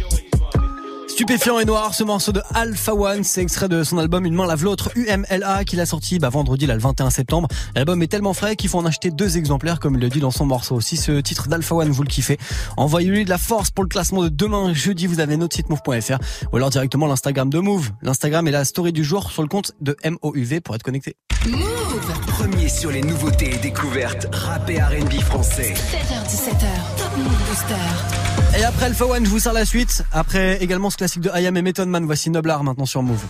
[1.11, 4.47] Stupéfiant et noir, ce morceau de Alpha One, c'est extrait de son album Une main
[4.47, 7.49] lave l'autre, UMLA, qu'il a sorti bah, vendredi, là, le 21 septembre.
[7.75, 10.31] L'album est tellement frais qu'il faut en acheter deux exemplaires, comme il le dit dans
[10.31, 10.79] son morceau.
[10.79, 12.37] Si ce titre d'Alpha One vous le kiffez,
[12.77, 16.17] envoyez-lui de la force pour le classement de demain, jeudi, vous avez notre site move.fr,
[16.53, 17.91] ou alors directement l'Instagram de Move.
[18.01, 21.17] L'Instagram est la story du jour sur le compte de MOUV pour être connecté.
[21.45, 21.91] Move
[22.27, 25.73] Premier sur les nouveautés et découvertes rap et R&B français.
[25.73, 28.30] 7h17h, Top Move Booster.
[28.57, 30.03] Et après Alpha One, je vous sers la suite.
[30.11, 33.21] Après également ce classique de IAM et Method Man, voici Noblar maintenant sur Move.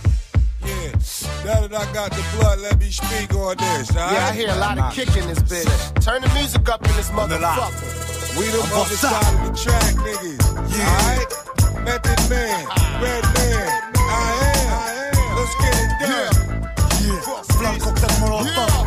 [1.44, 3.90] Now that I got the blood, let me speak on this.
[3.90, 4.34] all Yeah, I right?
[4.34, 5.66] hear a lot of kick in this bitch.
[6.04, 8.38] Turn the music up in this motherfucker.
[8.38, 10.38] We the other side of the track, niggas.
[10.70, 10.86] Yeah.
[10.86, 11.30] Alright?
[11.84, 12.66] Method Man,
[13.02, 14.08] Red Man, I
[15.02, 15.14] am.
[15.36, 16.34] Let's get it done.
[17.02, 17.42] Yeah.
[17.58, 18.86] Flamme cocktail molotov.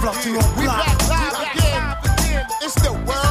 [0.00, 0.76] Flamme tout en We plat.
[0.84, 2.44] back live again.
[2.62, 3.25] It's the worldwide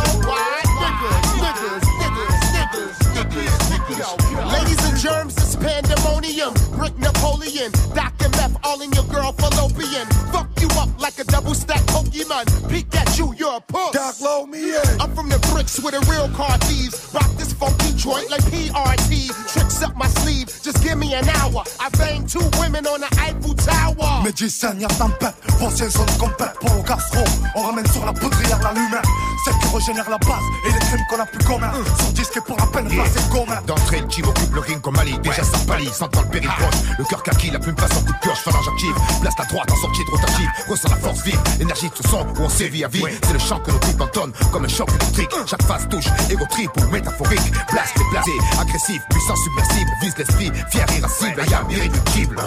[4.06, 6.54] Ladies and germs, it's pandemonium.
[6.86, 8.30] Rick Napoleon, Dr.
[8.38, 10.06] Meth, all in your girl fallopian.
[10.32, 12.46] Fuck you up like a double stack Pokemon.
[12.70, 13.92] Peek at you, you're a puss.
[13.92, 15.02] Doc, load me in.
[15.02, 17.10] I'm from the bricks with a real car thieves.
[17.12, 19.34] Rock this funky joint like PRT.
[19.52, 21.64] Tricks up my sleeve, just give me an hour.
[21.80, 24.24] I banged two women on the Eiffel Tower.
[24.24, 27.24] Médecin, y'a tempête, ancienne zone complète pour le gastro.
[27.56, 29.02] On ramène sur la poudrière la lumière,
[29.44, 31.74] celle qui régénère la base et les crimes qu'on a plus communs.
[31.98, 33.60] Sur disque et pour la peine, là c'est commun.
[33.66, 35.18] D'entrée, le team occupe le ring comme Ali.
[35.24, 36.75] Déjà ça pâlit, sentant le péril proche.
[36.98, 38.40] Le cœur kaki, la plume passe en coup de pioche.
[38.40, 40.50] Phalange active, place la droite en sortie de rotative.
[40.70, 43.04] Ressent la force vive, énergie de ce son où on sévit à vie.
[43.24, 45.32] C'est le chant que nos types entonnent comme un choc électrique.
[45.46, 47.52] Chaque phase touche, égo trip ou métaphorique.
[47.72, 49.92] Blast déplacé, agressif, puissant submersible.
[50.02, 52.42] Vise l'esprit, fier, irascible, ayam, irréductible.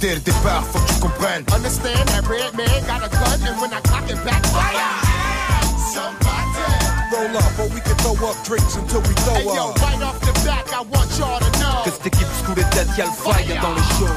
[0.00, 1.44] Dès le départ, faut que tu comprennes.
[1.54, 6.25] Understand that red man got a gun and when I cock it back, fire.
[7.26, 9.80] Roll up, or we can throw up drinks until we throw Hey yo, up.
[9.82, 11.82] right off the back, I want y'all to know.
[11.84, 14.14] Que cette équipe sous les têtes, y'a le fire dans le show.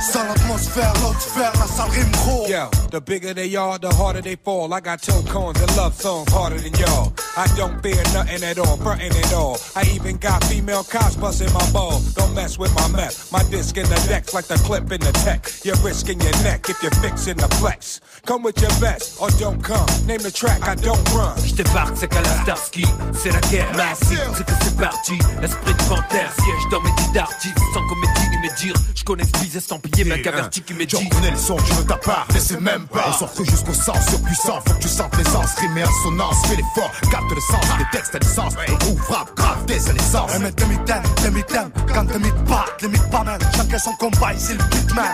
[0.00, 2.46] Sale atmosphère, l'autre sphère, la salle rime gros.
[2.48, 4.72] Yo, the bigger they are, the harder they fall.
[4.74, 7.12] I got toe cones and love songs harder than y'all.
[7.38, 9.58] I don't fear nothing at all, frontin' at all.
[9.74, 12.00] I even got female cops busting my ball.
[12.14, 13.30] Don't mess with my meth.
[13.30, 15.50] My disc in the decks like the clip in the tech.
[15.62, 18.00] You're risking your neck if you're fixing the flex.
[18.24, 19.86] Come with your best or don't come.
[20.06, 21.36] Name the track, I don't run.
[21.44, 22.86] Je débarque, c'est qu'à la Starsky.
[23.12, 25.18] C'est la guerre massive, c'est que c'est parti.
[25.42, 27.58] Esprit de panthère, siège dans mes dix d'artistes.
[27.74, 28.74] Sans comédie ni médire.
[28.94, 31.08] Je connais ce bise estampillé, mec averti qui m'est J'en dit.
[31.10, 33.04] connais le son, tu veux ta part, mais c'est même pas.
[33.08, 36.56] On s'en fout jusqu'au sens surpuissant, faut que tu sentes l'aisance, rime et assonance, fais
[36.56, 36.90] l'effort,
[37.26, 40.30] capte le sens, des textes à l'essence, le groupe frappe, grave dès sa naissance.
[40.34, 44.52] Un mec de mitaine, de mitaine, quand te mythes pas, man, chacun son combat, ici
[44.52, 45.04] le beatman.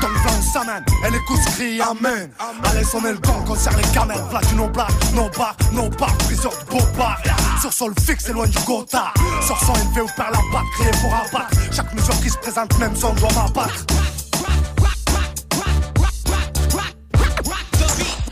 [0.00, 2.30] Ton plan s'amène, elle écoute ce crie amen.
[2.64, 6.52] Allez sonner le gong, concerne les camels, flash nos blagues, nos bars, nos bars, briseur
[6.52, 7.18] de beau bar.
[7.60, 9.12] Sur sol fixe, loin du gotha.
[9.46, 11.56] Sur son élevé ou perd la batte, créé pour abattre.
[11.72, 13.84] Chaque mesure qui se présente, même son doit m'abattre.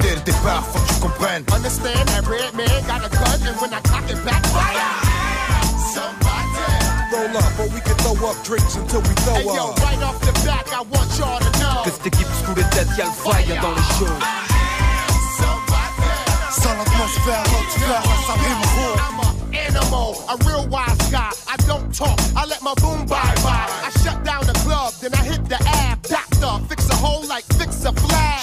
[0.00, 1.44] Dès le départ, faut que tu comprennes.
[1.52, 4.92] Understand every man got a gun, and when I cock it back, fire.
[5.94, 6.52] Somebody.
[7.12, 9.78] Roll up, or we can throw up drinks until we throw Hey yo, up.
[9.80, 11.82] right off the back, I want y'all to know.
[11.84, 14.18] Que cette équipe sous les têtes, y'a le fire dans les shows.
[16.50, 18.96] Sans l'atmosphère, l'atmosphère, ça rime gros.
[18.96, 21.30] I'm a animal, a real wise guy.
[21.48, 23.68] I don't talk, I let my boom bye bye.
[23.84, 26.21] I shut down the club, then I hit the ab.
[26.42, 28.42] Fix a hole like fix a flag.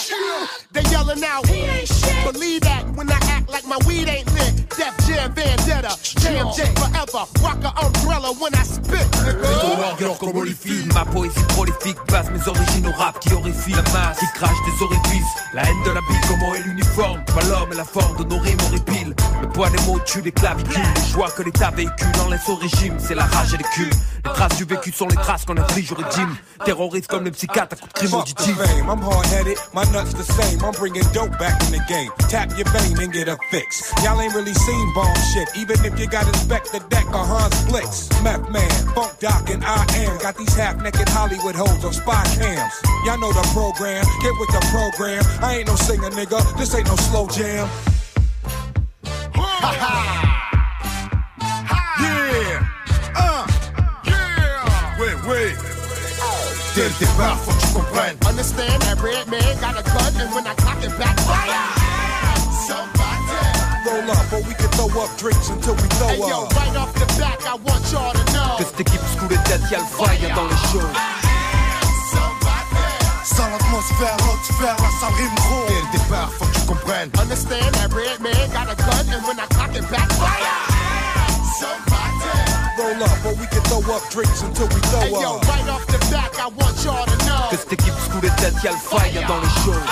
[0.72, 2.32] They yelling out, he ain't shit.
[2.32, 4.70] Believe that when I act like my weed ain't lit.
[4.70, 7.28] Def Jam Vendetta, JMJ forever.
[7.44, 10.18] Rock a umbrella when I spit, nigga.
[10.18, 14.28] Comme Holyfield, ma poésie prolifique base mes origines au rap qui horrifie la masse, qui
[14.34, 17.84] crache des orifices, la haine de la bille, comment est l'uniforme, pas l'homme et la
[17.84, 18.60] forme de nos rimes
[19.60, 22.48] horripiles, le poids des mots tue les clavicules, les joies que l'État véhicule en laisse
[22.48, 23.90] au régime, c'est la rage et les culs,
[24.26, 26.36] les traces du vécu sont les traces qu'on inflige au régime,
[26.66, 28.58] terroriste comme le psychiatre à coups de crime the auditif.
[28.90, 30.60] I'm hard headed, my nuts the same.
[30.64, 32.12] I'm bringing dope back in the game.
[32.30, 33.94] Tap your vein and get a fix.
[34.04, 37.66] Y'all ain't really seen bomb shit, even if you got inspect the deck or Hans
[37.66, 38.10] Blitz.
[38.24, 40.18] Meth man, Funk Doc, and I am.
[40.20, 42.74] Got these half naked Hollywood hoes on spy cams.
[43.06, 45.24] Y'all know the program, get with the program.
[45.42, 47.70] I ain't no singer, nigga, this ain't no slow jam.
[52.00, 52.64] Yeah,
[53.16, 53.46] uh,
[54.06, 55.56] yeah, ouais, ouais.
[56.76, 58.18] Dès le départ, faut que tu comprennes.
[58.28, 61.68] Understand that red man got a gun, and when I cock it back, fire.
[62.68, 63.36] Somebody.
[63.86, 66.54] Roll up, or we can throw up drinks until we throw Hey yo, up.
[66.56, 68.56] right off the back, I want y'all to know.
[68.58, 70.88] Que cette équipe sous les têtes, y'a le fire dans les shows.
[73.40, 75.66] Sans l'atmosphère, l'atmosphère, là ça rime gros.
[75.70, 77.10] Dès le départ, faut que tu comprennes.
[77.22, 80.60] Understand that red man got a gun, and when I cock it back, fire.
[81.56, 82.20] Somebody.
[82.78, 85.48] Roll up, or we can throw up drinks until we throw Hey yo, up.
[85.48, 87.48] right off the back, I want y'all to know.
[87.50, 89.88] Que cette équipe sous les têtes, y'a le fire dans les shows.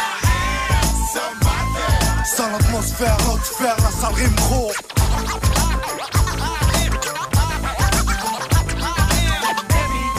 [2.26, 4.74] Sans l'atmosphère, l'atmosphère, là ça rime gros.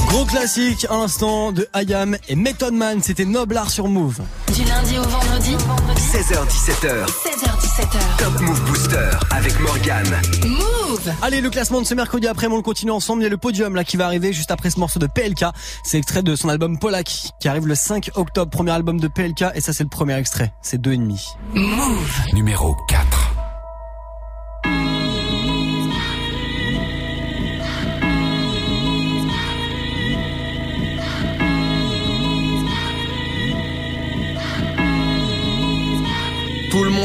[0.08, 4.20] Gros classique à l'instant de Ayam et Method Man, c'était Noblar sur Move.
[4.54, 5.54] Du lundi au vendredi,
[5.96, 8.16] 16h17h, 16h17h.
[8.18, 10.06] Top Move Booster avec Morgan.
[10.46, 13.20] Move Allez, le classement de ce mercredi après, on le continue ensemble.
[13.22, 15.44] Il y a le podium là qui va arriver juste après ce morceau de PLK.
[15.84, 18.50] C'est extrait de son album Polak qui arrive le 5 octobre.
[18.50, 20.52] Premier album de PLK et ça c'est le premier extrait.
[20.62, 21.22] C'est deux et demi.
[21.54, 23.07] Move Numéro 4.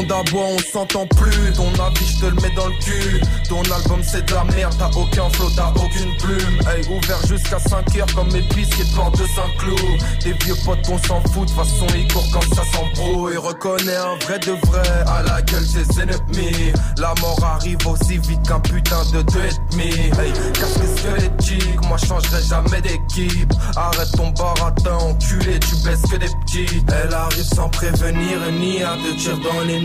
[0.07, 1.53] Monde on s'entend plus.
[1.53, 3.21] Ton avis, je te le mets dans le cul.
[3.47, 4.75] Ton album, c'est de la merde.
[4.77, 6.59] T'as aucun flow, t'as aucune plume.
[6.67, 10.01] Hey, ouvert jusqu'à 5 heures comme biscuits de porte de Saint-Cloud.
[10.23, 11.47] Des vieux potes, on s'en fout.
[11.47, 13.37] De façon, ils courent quand ça s'embrouille.
[13.37, 16.73] Reconnais un vrai de vrai à la gueule des ennemis.
[16.97, 19.91] La mort arrive aussi vite qu'un putain de deux et demi.
[20.19, 21.87] Hey, casse les squelettiques.
[21.87, 23.53] Moi, changerai jamais d'équipe.
[23.75, 25.59] Arrête ton baratin, enculé.
[25.59, 26.83] Tu baisses que des petits.
[26.87, 29.79] Elle arrive sans prévenir ni à te tirer dans les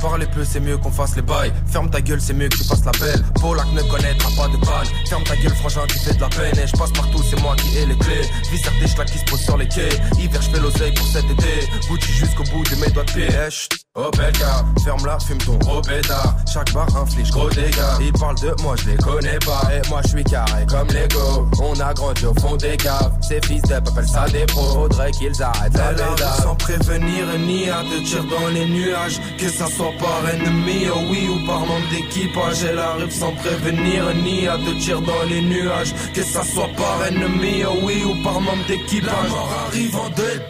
[0.00, 1.52] Parler peu, c'est mieux qu'on fasse les bails.
[1.66, 3.22] Ferme ta gueule, c'est mieux que tu fasses la belle.
[3.40, 4.86] Polak ne connaîtra pas de balle.
[5.08, 6.58] Ferme ta gueule, frangin, tu fais de la peine.
[6.58, 8.22] Et je passe partout, c'est moi qui ai les clés.
[8.50, 9.88] Vis des qui se posent sur les quais.
[10.18, 11.68] Hiver, je fais l'oseille pour cet été.
[11.88, 13.28] Gucci jusqu'au bout de mes doigts de pied.
[13.28, 16.34] Eh, Opelka, ferme-la, fume ton gros pétard.
[16.52, 17.96] Chaque bar inflige gros dégâts.
[17.98, 19.62] Ils parlent de moi, je les connais pas.
[19.72, 21.48] Et moi, je suis carré comme Lego.
[21.62, 23.12] On a grandi au fond des caves.
[23.22, 24.74] Ces fils d'up appellent ça des pros.
[24.74, 26.32] Faudrait qu'ils arrêtent la.
[26.42, 29.18] Sans prévenir ni à te tirer dans les nuages.
[29.38, 32.64] Que ça soit par ennemi, oh oui, ou par membre d'équipage.
[32.68, 35.94] Elle arrive sans prévenir ni à te tirer dans les nuages.
[36.12, 39.06] Que ça soit par ennemi, oh oui, ou par membre d'équipage.
[39.06, 40.10] La mort arrive en.
[40.16, 40.40] Deux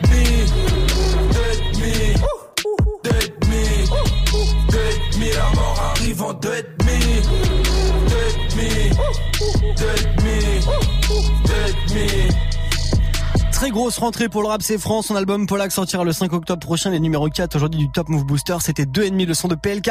[13.77, 15.09] grosse rentrée pour le rap c'est France.
[15.09, 16.91] Son album Polak sortira le 5 octobre prochain.
[16.91, 18.57] Les numéro 4 aujourd'hui du Top Move Booster.
[18.61, 19.91] C'était 2,5 le son de PLK.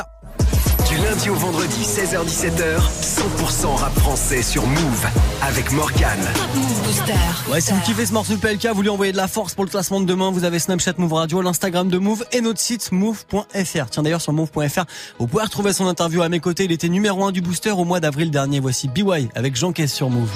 [0.89, 5.07] Du lundi au vendredi, 16h-17h, 100% rap français sur Move
[5.41, 6.17] avec Morgan.
[7.51, 9.65] Ouais, si vous kiffez ce morceau de PLK, vous lui envoyez de la force pour
[9.65, 10.31] le classement de demain.
[10.31, 13.89] Vous avez Snapchat Move Radio, l'Instagram de Move et notre site move.fr.
[13.91, 14.85] Tiens d'ailleurs sur move.fr,
[15.19, 16.65] vous pouvez retrouver son interview à mes côtés.
[16.65, 18.59] Il était numéro 1 du booster au mois d'avril dernier.
[18.59, 20.31] Voici BY avec Jean Caisse sur Move.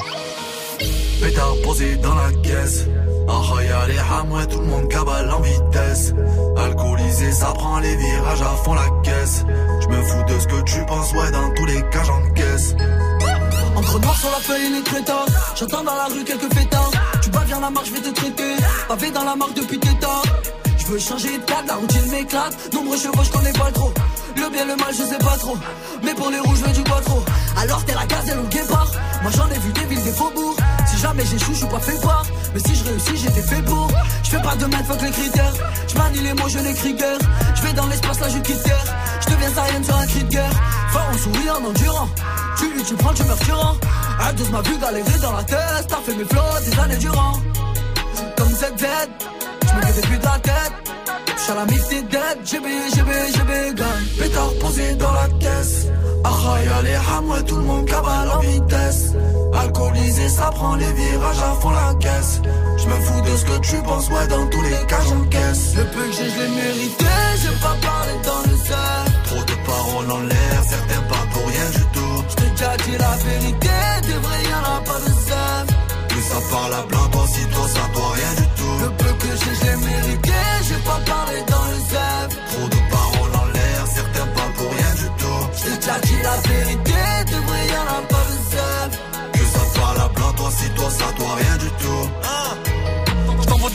[1.22, 2.86] Pétard posé dans la caisse.
[3.28, 6.13] Ah, y'a les hamouets, tout le monde cabale en vitesse.
[6.57, 9.43] Alcoolisé, ça prend les virages à fond la caisse.
[9.82, 12.76] Je me fous de ce que tu penses, ouais, dans tous les cas j'encaisse.
[13.76, 15.26] Encre noir sur la feuille, les traitants.
[15.55, 16.91] J'entends dans la rue quelques fêtards.
[17.22, 18.55] Tu bats bien la marche, je vais te traiter.
[18.88, 20.22] Pavé dans la marque depuis tes temps.
[20.78, 22.74] Je veux changer de cadre, la routine m'éclate.
[22.74, 23.91] Nombreux chevaux, je connais pas trop.
[24.36, 25.57] Le bien, le mal, je sais pas trop.
[26.03, 27.24] Mais pour les rouges, je veux du trop.
[27.57, 28.91] Alors t'es la gazelle ou le guépard.
[29.22, 30.59] Moi j'en ai vu des villes, des faubourgs.
[31.02, 32.26] Jamais j'échoue, je suis pas fait part.
[32.54, 33.88] Mais si je réussis, j'étais fait pour.
[34.24, 35.54] Je fais pas de mètres, fuck les critères.
[35.88, 37.20] Je manie les mots, je n'écris guère.
[37.56, 38.86] Je vais dans l'espace, là je quitte terre.
[39.22, 40.52] Je deviens Saiyan sur un cri de guerre.
[40.91, 42.10] Fort en souriant, en endurant.
[42.58, 43.78] Tu lui, tu prends, tu meurs.
[44.22, 45.88] Un dose m'a vu galérer dans la tête.
[45.88, 47.34] T'as fait mes flots des années durant.
[48.38, 48.86] Comme cette Z,
[49.68, 50.99] je me fais depuis de la tête.
[51.50, 53.86] Mif des dead, GB, GB, GB, gun.
[54.20, 55.88] Pétard posé dans la caisse.
[56.24, 56.30] Ah,
[56.64, 59.14] y'a les hamouets, tout le monde cabale en vitesse.
[59.54, 62.41] Alcoolisé, ça prend les virages à fond la caisse.
[62.78, 65.76] Je me fous de ce que tu penses, ouais, dans tous les cas j'encaisse.
[65.76, 67.06] Le peu que j'ai, je l'ai mérité,
[67.41, 69.12] j'ai pas parlé dans le cercle.
[69.26, 72.24] Trop de paroles en l'air, certains pas pour rien du tout.
[72.30, 73.70] J't'ai déjà dit la vérité,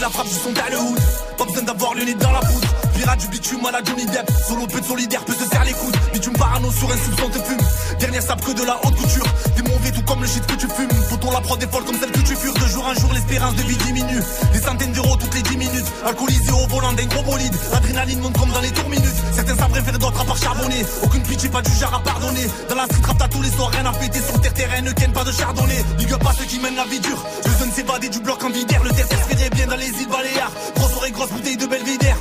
[0.04, 0.98] la frappe, je son le hood.
[1.38, 2.83] Pas besoin d'avoir le nez dans la poudre.
[2.94, 4.30] Pirate du bitume à la Johnny Depp.
[4.46, 5.96] Solo peu de solidaire peut se serre les coudes.
[6.12, 7.60] Bitume parano sur un soupçon te fume.
[7.98, 9.26] Dernière sape que de la haute couture.
[9.56, 10.90] T'es mauvais tout comme le shit que tu fumes.
[11.08, 12.54] Faut-on la prod des folles comme celle que tu fures.
[12.54, 14.22] De jour en jour, l'espérance de vie diminue.
[14.52, 15.86] Des centaines d'euros toutes les 10 minutes.
[16.06, 17.54] Alcoolisé au volant d'un gros bolide.
[17.72, 19.18] L'adrénaline monte comme dans les tours minutes.
[19.34, 20.86] Certains savent préférer d'autres à part charbonner.
[21.02, 22.46] Aucune pitié, pas du genre à pardonner.
[22.68, 24.20] Dans la street rap, t'as tous les soirs rien à fêter.
[24.20, 25.84] Sur terre, terrain, ne tiennent pas de chardonnay.
[25.98, 27.22] Big up à ceux qui mènent la vie dure.
[27.44, 28.82] Besoin de s'évader du bloc en vidère.
[28.84, 30.52] Le terre s'espérait bien dans les îles Baléares.
[30.76, 32.16] Grosse oreille, grosse bouteille de Belvédère.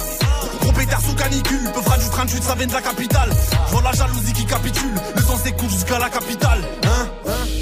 [0.83, 3.29] Pétard sous canicule, peu fera du 38, ça vient de la capitale.
[3.67, 6.59] Je vois la jalousie qui capitule, le sang s'écoule jusqu'à la capitale.
[6.83, 7.07] Hein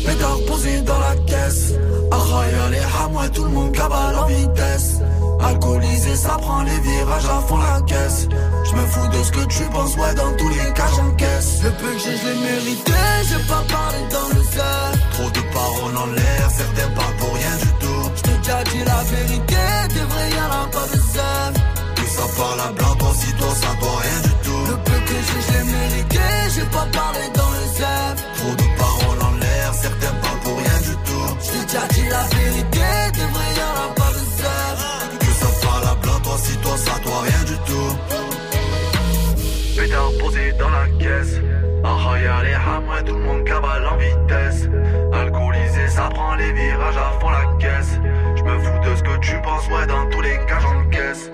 [0.04, 1.74] Pétard posé dans la caisse.
[2.12, 2.18] Ah,
[2.52, 5.02] y'a les hamouets, tout le monde cabale en vitesse.
[5.40, 8.28] Alcoolisé, ça prend les virages à fond la caisse.
[8.64, 11.62] Je me fous de ce que tu penses, ouais, dans tous les cas j'encaisse.
[11.64, 12.94] Le peu que j'ai, je l'ai mérité,
[13.30, 15.00] j'ai pas parlé dans le cercle.
[15.12, 18.12] Trop de paroles en l'air, certains pas pour rien du tout.
[18.16, 19.56] J't'ai déjà dit la vérité,
[19.94, 21.81] des vrais y'en a pas de seul.
[22.12, 24.64] Que ça parle à blanc, toi si toi ça doit rien du tout.
[24.68, 26.20] Le peu que j'ai, mérité,
[26.54, 28.24] j'ai pas parlé dans le cercle.
[28.36, 31.28] Trop de paroles en l'air, certains pas pour rien du tout.
[31.42, 35.18] J't'ai déjà dit la vérité, des vrais y'en a pas de seul.
[35.20, 37.96] Que ça parle à blanc, toi si toi ça doit rien du tout.
[39.78, 41.40] Pétard posé dans la caisse.
[41.84, 44.68] Ah, y'a les hamouets, tout le monde cabale en vitesse.
[45.14, 47.98] Alcoolisé, ça prend les virages à fond la caisse.
[48.36, 51.32] Je me fous de ce que tu penses, ouais, dans tous les cas j'encaisse.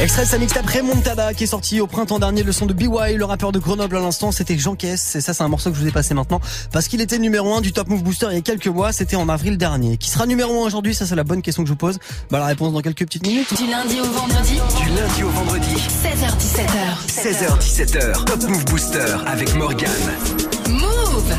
[0.00, 2.42] Extrait de sa mixtape Remontada qui est sorti au printemps dernier.
[2.42, 5.14] Le son de BY, le rappeur de Grenoble à l'instant, c'était Jean Caisse.
[5.14, 6.40] Et ça, c'est un morceau que je vous ai passé maintenant
[6.72, 8.92] parce qu'il était numéro 1 du Top Move Booster il y a quelques mois.
[8.92, 9.98] C'était en avril dernier.
[9.98, 11.98] Qui sera numéro 1 aujourd'hui Ça, c'est la bonne question que je vous pose.
[12.30, 13.52] Bah, la réponse dans quelques petites minutes.
[13.54, 14.58] Du lundi au vendredi.
[14.82, 15.74] Du lundi au vendredi.
[15.76, 17.06] 16h17h.
[17.06, 18.24] 16h17h.
[18.24, 19.90] Top Move Booster avec Morgan.
[20.70, 21.34] Move.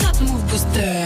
[0.00, 1.05] Top Move Booster.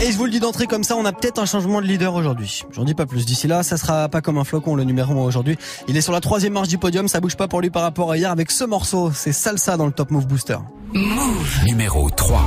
[0.00, 2.14] Et je vous le dis d'entrée comme ça, on a peut-être un changement de leader
[2.14, 2.62] aujourd'hui.
[2.70, 3.26] J'en dis pas plus.
[3.26, 5.58] D'ici là, ça sera pas comme un flocon le numéro 1 aujourd'hui.
[5.88, 8.12] Il est sur la troisième marche du podium, ça bouge pas pour lui par rapport
[8.12, 9.10] à hier avec ce morceau.
[9.12, 10.58] C'est Salsa dans le Top Move Booster.
[10.94, 11.64] Move.
[11.66, 12.40] Numéro 3.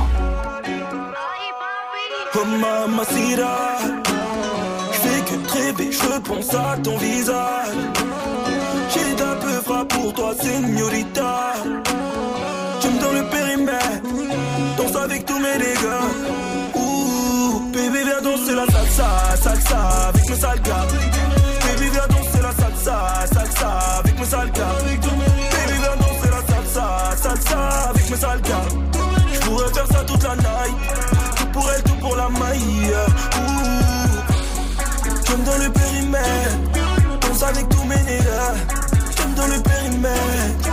[2.32, 3.76] Comme Mamacita,
[4.92, 7.74] je fais que rêver je repense à ton visage.
[8.94, 11.52] J'ai d'un peu frappe pour toi, señorita.
[12.80, 14.02] Tu me donnes le périmètre,
[14.78, 16.51] danse avec tous mes dégâts.
[17.72, 19.08] Baby, viens danser la salsa,
[19.42, 20.86] salsa avec mes sales gars.
[21.64, 23.68] Baby, viens danser la salsa, salsa
[23.98, 24.76] avec mes sales gars.
[24.84, 24.98] Baby,
[25.80, 27.58] viens danser la salsa, salsa
[27.88, 28.66] avec mes sales gars.
[29.32, 30.76] Je pourrais faire ça toute la night,
[31.36, 32.92] tout pour elle, tout pour la maille.
[33.38, 33.52] Ouh,
[35.24, 36.58] tu me donnes le périmètre,
[37.20, 38.54] danse avec tous mes nègres.
[39.16, 40.68] Tu me donnes le périmètre,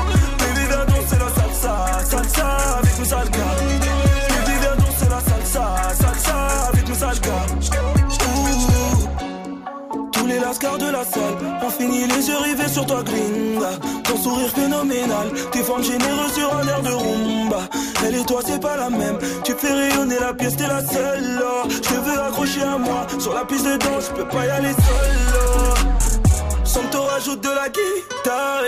[10.49, 13.69] Lascars de la salle ont fini les yeux rivés sur toi, gringa.
[14.03, 17.69] Ton sourire phénoménal, tes formes généreuses sur un air de rumba.
[18.03, 19.19] Elle et toi, c'est pas la même.
[19.43, 21.39] Tu fais rayonner la pièce, t'es la seule.
[21.69, 23.05] Je veux accrocher à moi.
[23.19, 26.65] Sur la piste de danse, je peux pas y aller seul.
[26.65, 28.63] Sans te rajoute de la guitare.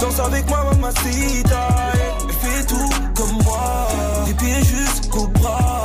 [0.00, 1.68] Danse avec moi, mamacita.
[1.94, 2.16] yeah.
[2.40, 3.88] Fais tout comme moi.
[4.24, 5.83] Des pieds jusqu'au bras.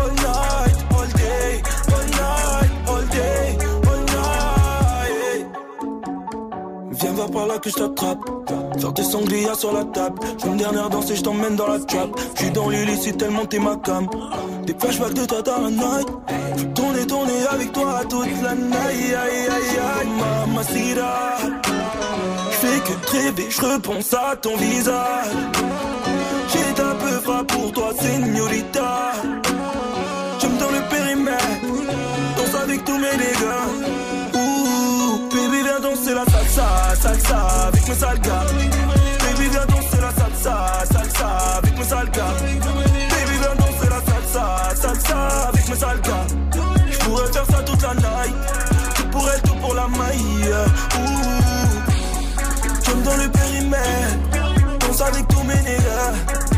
[0.00, 1.62] All night, all day,
[1.94, 3.58] all night, all day,
[3.88, 5.46] all night.
[6.92, 8.18] Viens voir par là que je t'attrape.
[8.78, 10.18] Faire des sangliers sur la table.
[10.38, 12.10] Je une dernière danse et je t'emmène dans la trap.
[12.34, 14.08] Je suis dans l'illicite tellement t'es ma cam.
[14.66, 16.74] Des flashbacks de toi dans la night.
[16.74, 18.74] Tourner, tourner avec toi toute la night.
[18.74, 21.36] Aïe, aïe, aïe, mamacita.
[22.50, 25.93] Je fais que rêver, je repense à ton visage.
[27.48, 29.12] Pour toi, señorita.
[30.40, 31.44] Je me donne le périmètre.
[32.36, 33.64] Danse avec tous mes dégâts.
[34.34, 36.66] Ouh, baby, viens danser la salsa,
[37.00, 37.38] salsa
[37.68, 38.46] avec mes sales gars.
[39.20, 40.56] Baby, viens danser la salsa,
[40.92, 41.28] salsa
[41.58, 42.34] avec mes sales gars.
[43.10, 44.44] Baby, viens danser la salsa,
[44.82, 46.26] salsa avec mes sales gars.
[46.90, 48.36] Je pourrais faire ça toute la night.
[48.94, 50.54] Tout pour tout pour la maille.
[50.98, 51.08] Ouh,
[52.84, 54.78] je me donne le périmètre.
[54.80, 56.53] Danse avec tous mes nègres.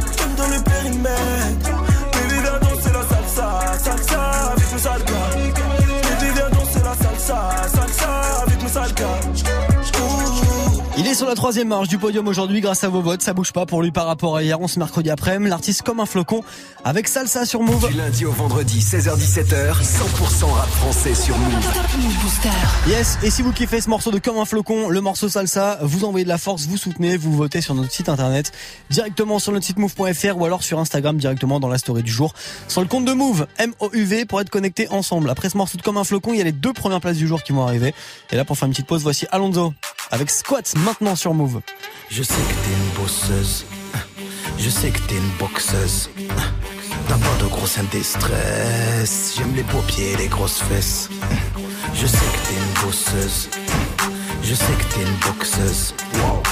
[0.56, 1.75] Je me donne le périmètre.
[11.06, 13.22] Il est sur la troisième marche du podium aujourd'hui grâce à vos votes.
[13.22, 14.60] Ça bouge pas pour lui par rapport à hier.
[14.60, 15.50] On se mercredi après-midi.
[15.50, 16.42] L'artiste comme un flocon
[16.82, 17.88] avec salsa sur Move.
[17.90, 21.54] Du lundi au vendredi, 16h17h, 100% rap français sur Move.
[22.88, 26.04] Yes, et si vous kiffez ce morceau de Comme un flocon, le morceau salsa, vous
[26.04, 28.50] envoyez de la force, vous soutenez, vous votez sur notre site internet,
[28.90, 32.34] directement sur notre site move.fr ou alors sur Instagram directement dans la story du jour,
[32.66, 35.30] sur le compte de Move, M-O-U-V, pour être connectés ensemble.
[35.30, 37.28] Après ce morceau de Comme un flocon, il y a les deux premières places du
[37.28, 37.94] jour qui vont arriver.
[38.32, 39.72] Et là, pour faire une petite pause, voici Alonso
[40.10, 41.60] avec Squat maintenant sur Move.
[42.10, 43.64] Je sais que t'es une bosseuse.
[44.58, 46.10] Je sais que t'es une boxeuse.
[47.08, 49.34] T'as pas de gros des stress.
[49.36, 51.08] J'aime les beaux pieds et les grosses fesses.
[51.94, 53.48] Je sais que t'es une bosseuse.
[54.42, 55.94] Je sais que t'es une boxeuse.
[56.14, 56.42] Wow.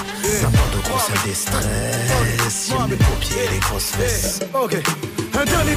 [0.40, 2.68] T'as pas de gros des stress.
[2.68, 4.40] J'aime les beaux pieds et les grosses fesses.
[4.55, 4.82] Ok.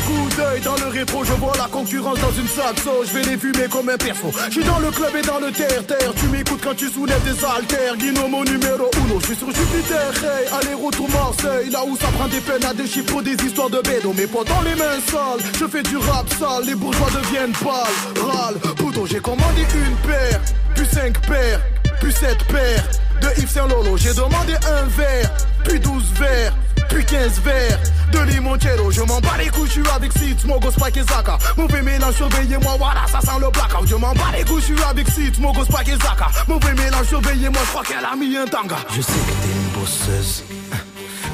[0.08, 3.38] Coup d'œil dans le rétro, je vois la concurrence dans une saxo, je vais les
[3.38, 4.32] fumer comme un perso.
[4.48, 7.44] Je suis dans le club et dans le terre-terre, tu m'écoutes quand tu soulèves des
[7.44, 7.98] haltères.
[7.98, 12.28] Guino mon numéro uno, je suis sur Jupiter, hey, aller-retour Marseille, là où ça prend
[12.28, 14.14] des peines à des chiffres, des histoires de bédo.
[14.16, 18.24] Mais pas dans les mains sales, je fais du rap sale, les bourgeois deviennent pâles,
[18.24, 18.56] râle.
[18.78, 20.40] Pouton, j'ai commandé une paire,
[20.76, 21.60] puis cinq paires,
[22.00, 22.86] puis sept paires.
[23.20, 25.32] De Yves Saint Lolo, j'ai demandé un verre,
[25.66, 26.54] puis douze verres,
[26.98, 27.80] puis 15 verres
[28.12, 28.92] de limoncello.
[28.92, 31.38] Je m'en bats les couilles, je suis avec Sid, Smogo, Spike et Zaka.
[31.56, 33.88] Mauvais mélange, surveillez-moi, voilà, ça sent le blackout.
[33.88, 36.28] Je m'en bats les couilles, je suis avec Sid, Smogo, Spike et Zaka.
[36.48, 38.78] Mauvais mélange, surveillez-moi, je crois qu'elle a mis un tanga.
[38.90, 40.44] Je sais que t'es une bosseuse.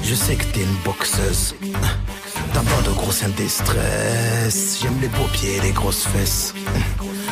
[0.03, 1.55] Je sais que t'es une boxeuse.
[2.53, 4.79] T'as pas de gros des stress.
[4.81, 6.53] J'aime les beaux pieds et les grosses fesses.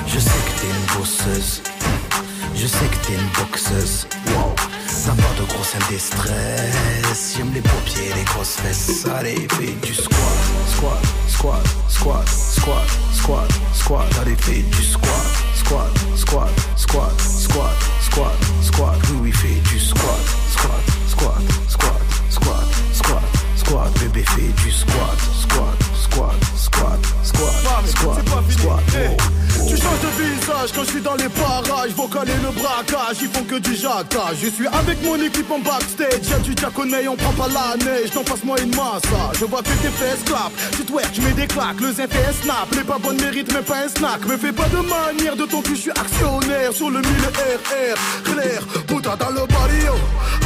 [0.07, 1.61] Je sais que t'es une bosseuse.
[2.55, 4.07] Je sais que t'es une boxeuse.
[4.27, 4.50] Wow.
[5.03, 7.35] T'as pas de gros scène des stress.
[7.35, 9.07] J'aime les et les grosses fesses.
[9.17, 10.17] Allez, fais du squat,
[10.67, 14.05] squat, squat, squat, squat, squat, squat.
[14.21, 15.09] Allez, fais du squat,
[15.55, 18.95] squat, squat, squat, squat, squat, squat.
[19.09, 20.21] Oui, oui, fais du squat,
[20.51, 23.23] squat, squat, squat, squat, squat,
[23.57, 23.99] squat.
[23.99, 28.83] Bébé, fais du squat, squat, squat, squat, squat, squat, squat.
[28.95, 29.50] Eh, Tu
[30.73, 31.89] quand je suis dans les parages.
[31.89, 34.37] et le braquage, ils font que du jactage.
[34.43, 38.13] Je suis avec mon équipe en backstage, y'a du diaconnet, on prend pas la neige,
[38.15, 39.01] non passe-moi une masse.
[39.39, 42.25] Je vois que tes fesses clap, tu twerk, tu mets des claques, le zin fait
[42.29, 44.25] un snap, les pas bonnes méritent mais pas un snack.
[44.25, 48.23] Me fais pas de manière de ton cul, je suis actionnaire sur le 1000 RR,
[48.23, 49.95] clair, putain dans le barrio,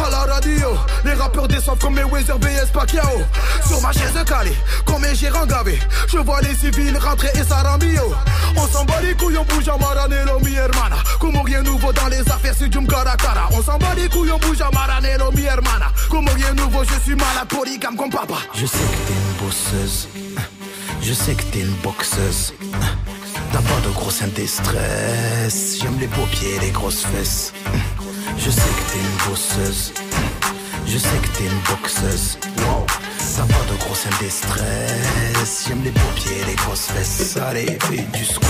[0.06, 0.70] à la radio,
[1.04, 3.22] les rappeurs descendent comme mes Weezer BS Pacquiao.
[3.68, 8.14] Sur ma chaise calée, comme un gérant gavé, je vois les civils rentrer et s'arambio.
[8.58, 10.98] On s'en bat les couilles, on bouge à Maranello, mi hermana.
[11.20, 13.50] Comme rien nouveau dans les affaires, c'est du cara cara.
[13.52, 15.92] On s'en bat les couilles, on bouge à Maranello, mi hermana.
[16.10, 18.36] Comme rien nouveau, je suis malade, polygame comme papa.
[18.54, 20.08] Je sais que t'es une bosseuse.
[21.02, 22.54] Je sais que t'es une boxeuse.
[23.52, 25.78] T'as pas de gros seins stress.
[25.82, 27.54] J'aime les beaux pieds et les grosses fesses.
[28.38, 29.94] Je sais que t'es une bosseuse.
[30.88, 32.38] Je sais que t'es une boxeuse.
[32.60, 32.86] Wow.
[33.38, 35.66] Pas de gros seins des stress.
[35.68, 37.36] J'aime les et les grosses fesses.
[37.36, 38.50] Allez, fais du squat.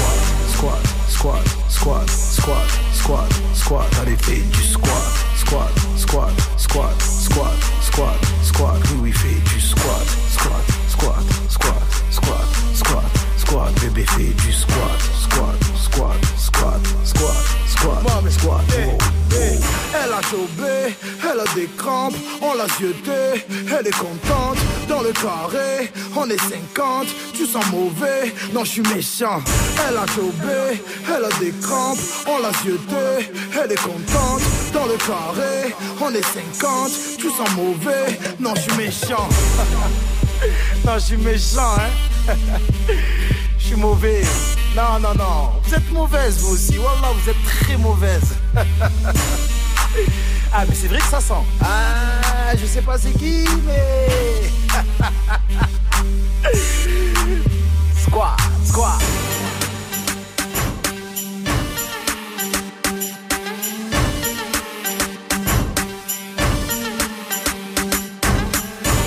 [0.53, 0.79] Squat,
[1.09, 3.87] squat, squat, squat, squat, squat.
[4.01, 4.91] Allez, fais du squat.
[5.37, 8.79] Squat, squat, squat, squat, squat, squat.
[8.91, 10.05] Oui, oui, fais du squat.
[10.31, 11.81] Squat, squat, squat,
[12.11, 13.03] squat, squat,
[13.39, 13.73] squat.
[13.81, 15.01] Bébé, fais du squat.
[15.23, 18.61] Squat, squat, squat, squat, squat, squat.
[18.73, 18.89] Hey,
[19.31, 19.59] hey,
[19.93, 24.57] Elle a chopé, elle a des crampes, on l'a zioté, elle est contente,
[24.87, 29.41] dans le carré, on est 50, tu sens mauvais, non je suis méchant.
[29.87, 33.31] Elle a chopé, elle a des crampes, on l'a zioté,
[33.61, 34.41] elle est contente,
[34.73, 39.29] dans le carré, on est 50, tu sens mauvais, non je suis méchant.
[40.85, 42.33] non je suis méchant hein.
[43.57, 44.21] Je suis mauvais.
[44.75, 45.51] Non, non, non.
[45.63, 46.77] Vous êtes mauvaise, vous aussi.
[46.77, 48.35] Wallah, vous êtes très mauvaise.
[50.53, 51.33] ah, mais c'est vrai que ça sent.
[51.63, 54.09] Ah, je sais pas c'est qui, mais.
[58.05, 59.01] squat, squat.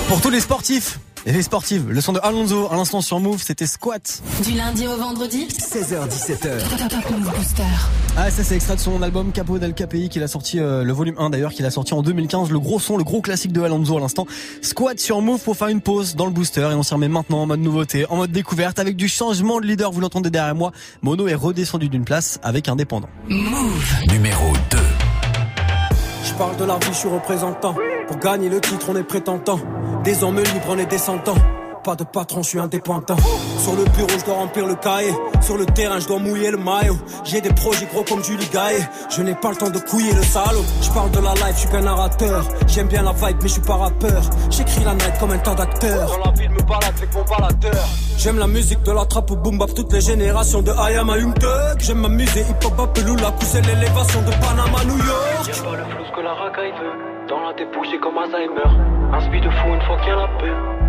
[0.07, 3.41] Pour tous les sportifs et les sportives, le son de Alonso à l'instant sur Move,
[3.43, 4.21] c'était Squat.
[4.43, 6.89] Du lundi au vendredi 16h17h.
[6.89, 7.63] Top Move Booster.
[8.17, 10.93] Ah ça c'est extrait de son album Capo del KPI qu'il a sorti euh, le
[10.93, 13.61] volume 1 d'ailleurs qu'il a sorti en 2015 le gros son le gros classique de
[13.61, 14.25] Alonso à l'instant
[14.61, 17.43] Squat sur Move pour faire une pause dans le booster et on s'y remet maintenant
[17.43, 20.71] en mode nouveauté en mode découverte avec du changement de leader vous l'entendez derrière moi
[21.01, 24.77] Mono est redescendu d'une place avec Indépendant Move Numéro 2.
[26.25, 27.75] Je parle de la vie, je suis représentant.
[28.09, 29.59] Pour gagner le titre, on est prétentant.
[30.03, 31.37] Des hommes libres, on est descendants.
[31.83, 33.15] Pas de patron, je suis indépendant.
[33.59, 35.13] Sur le bureau, je dois remplir le cahier.
[35.41, 36.97] Sur le terrain, je dois mouiller le maillot.
[37.23, 38.81] J'ai des projets gros comme Julie Gaillet.
[39.11, 40.65] Je n'ai pas le temps de couiller le salaud.
[40.81, 42.43] Je parle de la life, je suis qu'un narrateur.
[42.65, 44.23] J'aime bien la vibe, mais je suis pas rappeur.
[44.49, 46.09] J'écris la night comme un tas d'acteurs.
[46.09, 47.85] Dans la ville, me balade avec mon baladeur.
[48.17, 51.11] J'aime la musique de la trappe au boom bap, toutes les générations de I am
[51.11, 51.35] a Young.
[51.77, 55.63] J'aime m'amuser, hip hop, Apelula, pousser l'élévation de Panama, New York.
[55.63, 57.08] Pas le flou ce que la racaille veut.
[57.29, 58.65] Dans la débouche, j'ai comme Alzheimer.
[59.13, 60.88] Un speed de fou une fois qu'il y a la paix.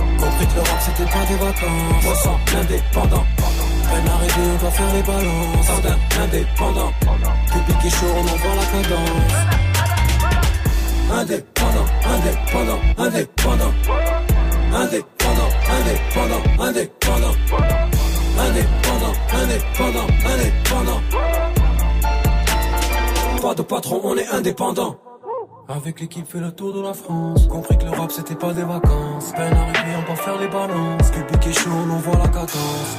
[0.21, 2.03] Compris que l'Europe, c'était pas des vacances.
[2.03, 3.25] Moi, sans l'indépendant.
[3.89, 5.65] Peine arrivée, on doit faire les balances.
[5.65, 6.91] Sardin, indépendant.
[7.51, 9.33] Public et chaud, on envoie la cadence.
[11.11, 13.73] Indépendant, indépendant, indépendant.
[14.73, 17.35] Indépendant, indépendant, indépendant.
[18.39, 21.01] Indépendant, indépendant, indépendant.
[23.41, 24.95] Pas de patron, on est indépendant.
[25.73, 27.47] Avec l'équipe fait le tour de la France.
[27.47, 29.31] Compris que l'Europe c'était pas des vacances.
[29.31, 31.11] Peine arrivée on peut faire les balances.
[31.11, 32.97] Public est chaud on envoie la cadence.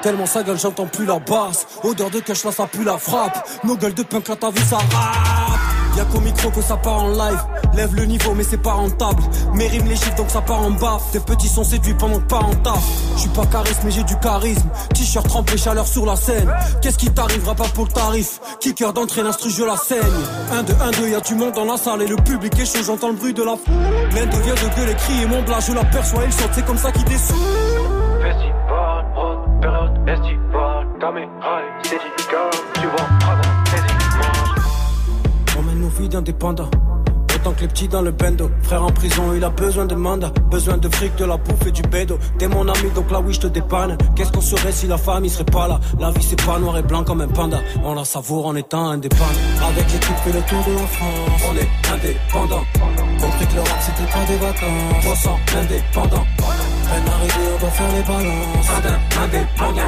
[0.00, 1.66] Tellement sa gueule j'entends plus la basse.
[1.82, 3.46] Odeur de cash là ça pue la frappe.
[3.62, 4.78] Nos gueules de punk là t'as vu ça
[5.96, 7.38] Y'a qu'au micro que ça part en live.
[7.74, 9.22] Lève le niveau mais c'est pas rentable.
[9.54, 11.10] Mes rimes les chiffres donc ça part en baffe.
[11.12, 12.84] Tes petits sont séduits pendant que pas en taf
[13.14, 14.68] Je suis pas charisme mais j'ai du charisme.
[14.94, 16.52] T-shirt trempé chaleur sur la scène.
[16.82, 18.40] Qu'est-ce qui t'arrivera pas pour le tarif?
[18.60, 20.00] Kicker d'entrée l'instru je la saigne.
[20.52, 22.84] 1 2 1 2 y'a du monde dans la salle et le public est chaud.
[22.84, 23.74] J'entends le bruit de la foule
[24.14, 26.92] L'un devient de gueule et crier mon blas je l'aperçois il saute c'est comme ça
[26.92, 27.36] qu'il descend
[28.20, 29.06] Festival,
[29.60, 29.92] période
[31.82, 32.63] c'est
[35.98, 36.70] vies d'indépendants.
[37.30, 38.50] J'attends que les petits dans le bendo.
[38.62, 40.30] Frère en prison, il a besoin de mandat.
[40.50, 42.18] Besoin de fric, de la bouffe et du bédo.
[42.38, 43.98] T'es mon ami, donc là oui, je te dépanne.
[44.14, 45.80] Qu'est-ce qu'on serait si la famille serait pas là?
[45.98, 47.58] La vie, c'est pas noir et blanc comme un panda.
[47.84, 49.24] On la savoure en étant indépendant.
[49.66, 51.42] Avec l'équipe, fait le tour de la France.
[51.50, 52.64] On est indépendant.
[53.20, 55.04] Compris que le rap, c'était pas des vacances.
[55.04, 56.26] 300 indépendant.
[56.84, 58.66] Peine arrivée, on doit faire les balances.
[59.22, 59.82] Indépendant.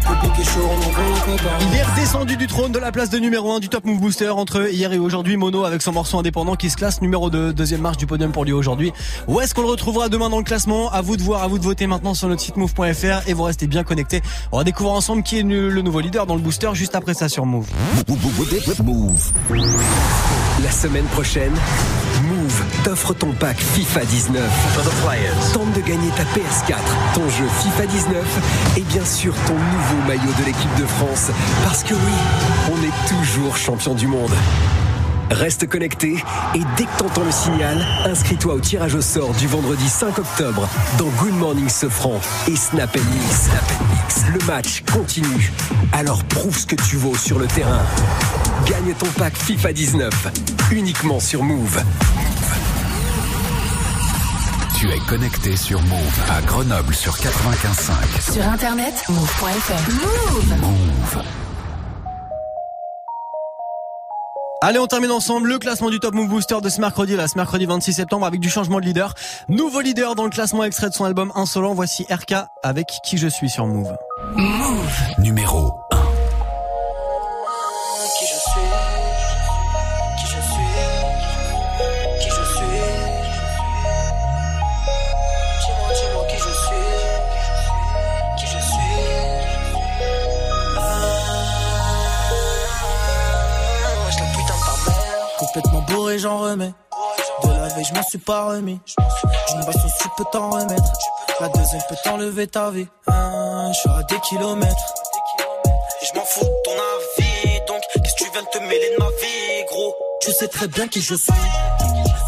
[0.00, 1.62] Public est chaud, on envoie la cadence.
[1.70, 4.30] Il est redescendu du trône de la place de numéro 1 du Top Move Booster
[4.30, 5.36] entre hier et aujourd'hui.
[5.36, 8.44] Mono avec son morceau indépendant qui se classe numéro 2, deuxième marche du podium pour
[8.44, 8.92] lui aujourd'hui.
[9.26, 10.90] Où est-ce qu'on le retrouvera demain dans le classement?
[10.92, 13.42] À vous de voir, à vous de voter maintenant sur notre site move.fr et vous
[13.42, 14.22] restez bien connectés.
[14.52, 17.28] On va découvrir ensemble qui est le nouveau leader dans le booster juste après ça
[17.28, 17.66] sur Move.
[18.84, 19.32] Move.
[20.62, 21.52] La semaine prochaine,
[22.28, 22.37] Move
[22.84, 24.42] t'offre ton pack FIFA 19.
[25.52, 26.76] Tente de gagner ta PS4,
[27.14, 31.30] ton jeu FIFA 19 et bien sûr ton nouveau maillot de l'équipe de France.
[31.64, 32.12] Parce que oui,
[32.72, 34.32] on est toujours champion du monde.
[35.30, 36.16] Reste connecté
[36.54, 40.66] et dès que t'entends le signal, inscris-toi au tirage au sort du vendredi 5 octobre
[40.98, 43.42] dans Good Morning Sofran et Snap Mix.
[43.42, 44.24] Snap Mix.
[44.32, 45.52] Le match continue.
[45.92, 47.82] Alors prouve ce que tu vaux sur le terrain.
[48.66, 50.28] Gagne ton pack FIFA 19
[50.72, 51.82] uniquement sur Move.
[54.78, 58.32] Tu es connecté sur Move à Grenoble sur 95.5.
[58.32, 59.90] Sur internet, move.fr.
[59.90, 60.60] Move.
[60.60, 61.22] Move.
[64.62, 67.36] Allez, on termine ensemble le classement du Top Move Booster de ce mercredi, là, ce
[67.36, 69.14] mercredi 26 septembre, avec du changement de leader.
[69.48, 71.74] Nouveau leader dans le classement extrait de son album Insolent.
[71.74, 73.96] Voici RK avec Qui je suis sur Move.
[74.36, 75.00] Move.
[75.18, 75.97] Numéro 1.
[96.08, 96.72] Bourré, j'en remets.
[97.44, 98.80] De la veille, je m'en suis pas remis.
[99.54, 100.92] Une basse au sud peut t'en remettre.
[101.40, 102.86] La deuxième peut t'enlever ta vie.
[103.06, 104.94] Ah, Je suis à des kilomètres.
[106.02, 108.90] Et je m'en fous de ton avis Donc qu'est-ce que tu viens de te mêler
[108.96, 109.94] de ma vie gros?
[110.22, 111.32] Tu sais très bien qui je suis.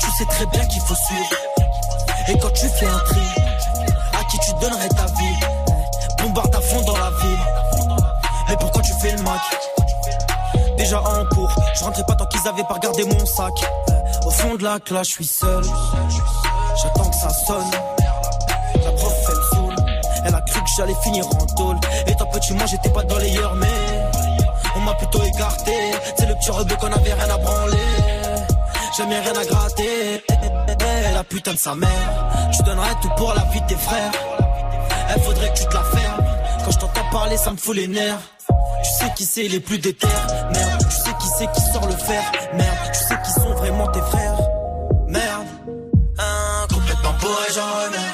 [0.01, 1.37] Tu sais très bien qu'il faut suivre.
[2.29, 3.21] Et quand tu fais un tri
[4.13, 5.37] À qui tu donnerais ta vie?
[6.19, 7.39] Bombarde à fond dans la ville.
[8.49, 9.41] Mais pourquoi tu fais le Mac
[10.91, 11.55] Déjà en cours.
[11.79, 13.53] Je rentrais pas tant qu'ils avaient pas regardé mon sac.
[14.27, 15.63] Au fond de la classe je suis seul.
[16.83, 17.71] J'attends que ça sonne.
[18.85, 19.77] La prof elle saoule.
[20.25, 21.77] Elle a cru que j'allais finir en tôle.
[22.09, 23.69] Étant petit moi j'étais pas dans les heures mais
[24.75, 25.93] On m'a plutôt écarté.
[26.19, 27.77] C'est le petit rebeu qu'on avait rien à branler.
[28.99, 30.25] Jamais rien à gratter.
[30.29, 32.51] Eh, La putain de sa mère.
[32.53, 34.11] Tu donnerais tout pour la vie de tes frères.
[35.15, 36.25] Elle faudrait que tu te la fermes.
[36.65, 38.19] Quand je t'entends parler ça me fout les nerfs
[38.83, 40.07] tu sais qui c'est les plus déter
[40.53, 42.23] Merde, tu sais qui c'est qui sort le fer
[42.55, 44.39] Merde, tu sais qui sont vraiment tes frères.
[45.09, 45.47] Merde,
[46.19, 48.10] hein, complètement bourré j'en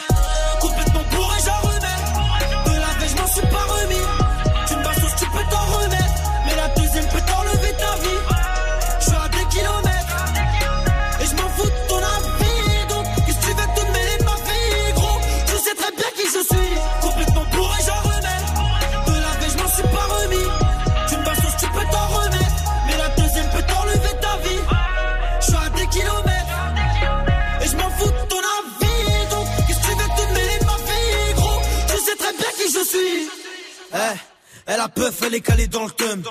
[35.07, 36.23] peuf, elle est calée dans le thum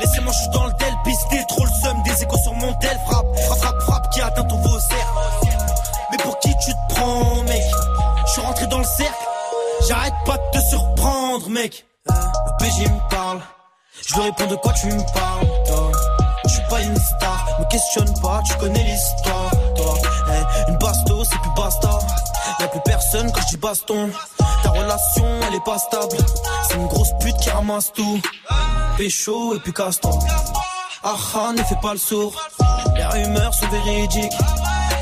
[0.00, 2.98] Laissez-moi, je suis dans le del, pisté, trop le seum, des échos sur mon tel,
[3.06, 5.14] frappe, frappe, frappe, frappe, qui atteint ton vaussaire.
[6.10, 7.62] Mais pour qui tu te prends, mec?
[8.26, 9.24] Je suis rentré dans le cercle,
[9.88, 11.86] j'arrête pas de te surprendre, mec.
[12.06, 13.40] Le PG me parle,
[14.06, 15.92] je lui réponds de quoi tu me parles, toi?
[16.44, 19.94] Je suis pas une star, me questionne pas, tu connais l'histoire, toi.
[20.28, 21.98] Eh, une basto, c'est plus basta.
[22.60, 24.10] Y'a plus personne quand je dis baston.
[24.62, 26.16] Ta relation, elle est pas stable.
[28.98, 30.12] Pécho et puis casse-toi.
[31.02, 32.34] Ah ah, ne fais pas le sourd.
[32.94, 34.32] Les rumeurs sont véridiques.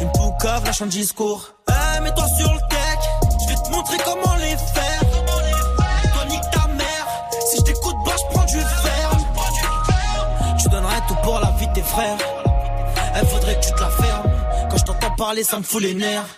[0.01, 1.53] Une poucave lâche un discours.
[1.69, 3.01] Eh, mets-toi sur le deck.
[3.43, 5.01] Je vais te montrer comment les faire.
[6.13, 7.07] Toi, nique ta mère.
[7.51, 9.27] Si je t'écoute, bah, je prends du ferme.
[10.63, 12.19] Tu donnerais tout pour la vie de tes frères.
[13.17, 14.31] Elle faudrait que tu te la fermes.
[14.71, 16.29] Quand je t'entends parler, ça me fout les nerfs.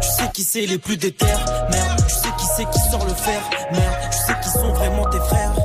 [0.00, 3.14] Tu sais qui c'est les plus déter Merde, tu sais qui c'est qui sort le
[3.14, 3.40] fer
[3.72, 5.61] Merde, tu sais qui sont vraiment tes frères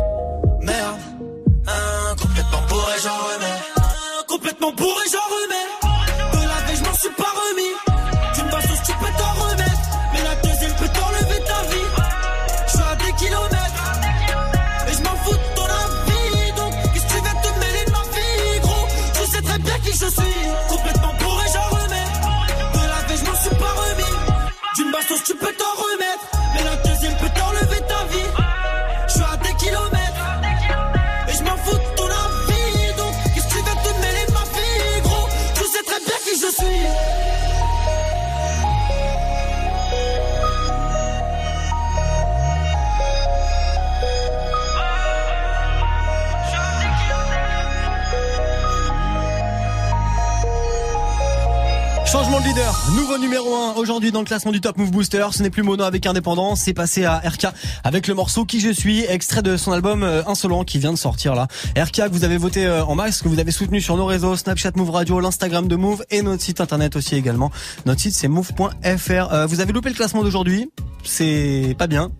[53.17, 55.25] nouveau numéro 1 aujourd'hui dans le classement du Top Move Booster.
[55.31, 57.47] Ce n'est plus Mono avec Indépendant, c'est passé à RK
[57.83, 60.97] avec le morceau Qui je suis, extrait de son album euh, Insolent qui vient de
[60.97, 61.47] sortir là.
[61.77, 64.35] RK que vous avez voté euh, en masse, que vous avez soutenu sur nos réseaux,
[64.35, 67.51] Snapchat Move Radio, l'Instagram de Move et notre site internet aussi également.
[67.85, 69.33] Notre site c'est move.fr.
[69.33, 70.71] Euh, vous avez loupé le classement d'aujourd'hui,
[71.03, 72.11] c'est pas bien,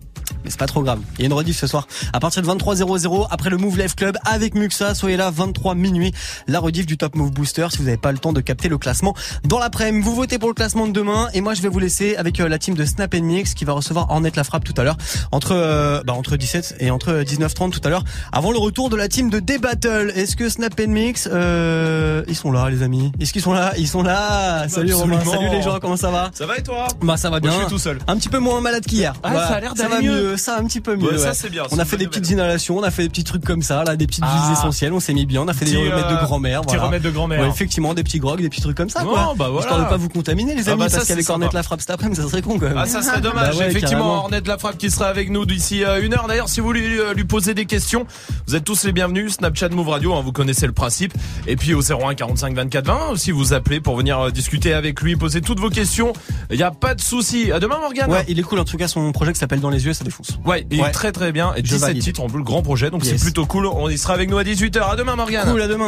[0.48, 1.00] mais c'est pas trop grave.
[1.18, 3.94] Il y a une rediff ce soir à partir de 23h00 après le Move Live
[3.94, 4.94] Club avec Muxa.
[4.94, 6.14] Soyez là 23 minuit.
[6.46, 8.78] La rediff du Top Move Booster si vous n'avez pas le temps de capter le
[8.78, 10.02] classement dans l'après-midi.
[10.06, 12.48] Vous votez pour le classement de demain et moi je vais vous laisser avec euh,
[12.48, 14.96] la team de Snap Mix qui va recevoir Ornette la frappe tout à l'heure
[15.32, 18.96] entre euh, bah, entre 17 et entre 19h30 tout à l'heure avant le retour de
[18.96, 20.12] la team de D-Battle.
[20.14, 23.12] Est-ce que Snap Mix euh, ils sont là les amis?
[23.20, 23.74] Est-ce qu'ils sont là?
[23.76, 24.66] Ils sont là.
[24.68, 26.30] Salut Romain, salut les gens, comment ça va?
[26.32, 26.86] Ça va et toi?
[27.02, 27.50] Bah ça va bien.
[27.50, 27.98] Moi, je suis tout seul.
[28.06, 29.12] Un petit peu moins malade qu'hier.
[29.22, 30.37] Ah, ça a l'air d'aller mieux.
[30.38, 31.12] Ça un petit peu mieux.
[31.12, 31.34] Ouais, ça, ouais.
[31.34, 33.62] c'est bien, On a fait des petites inhalations, on a fait des petits trucs comme
[33.62, 34.50] ça, là, des petites Ah.
[34.52, 36.60] essentielles, on s'est mis bien, on a fait des remèdes de euh, grand-mère.
[36.62, 37.40] petit remède de grand-mère.
[37.42, 39.34] Ouais, effectivement, des petits grogs, des petits trucs comme ça, Bon, quoi.
[39.36, 39.60] bah voilà.
[39.60, 41.28] Histoire de pas vous contaminer, les Ah amis, bah ça, parce qu'avec.
[41.28, 42.78] Ornette la frappe cet après-midi, ça serait con, quand même.
[42.78, 43.54] Ah ça serait dommage.
[43.54, 44.18] Bah ouais, Effectivement.
[44.20, 46.26] Ornette la frappe qui sera avec nous d'ici euh, une heure.
[46.28, 48.06] D'ailleurs, si vous voulez euh, lui poser des questions,
[48.46, 49.34] vous êtes tous les bienvenus.
[49.34, 51.12] Snapchat Move Radio, hein, vous connaissez le principe.
[51.46, 55.16] Et puis au 01 45 24 20, aussi vous appelez pour venir discuter avec lui,
[55.16, 56.12] poser toutes vos questions.
[56.50, 57.52] Il y a pas de souci.
[57.52, 58.10] À demain, Morgane.
[58.10, 60.04] Ouais, il est cool, en tout cas, son projet qui s'appelle Dans les yeux, ça
[60.04, 60.27] défonce.
[60.44, 60.88] Ouais, il Ouais.
[60.88, 61.52] est très très bien.
[61.54, 62.02] Et Je 17 valide.
[62.02, 62.90] titres en plus, le grand projet.
[62.90, 63.14] Donc Yes.
[63.16, 63.66] c'est plutôt cool.
[63.66, 64.90] On y sera avec nous à 18h.
[64.90, 65.50] À demain, Morgane.
[65.50, 65.86] Cool, à demain.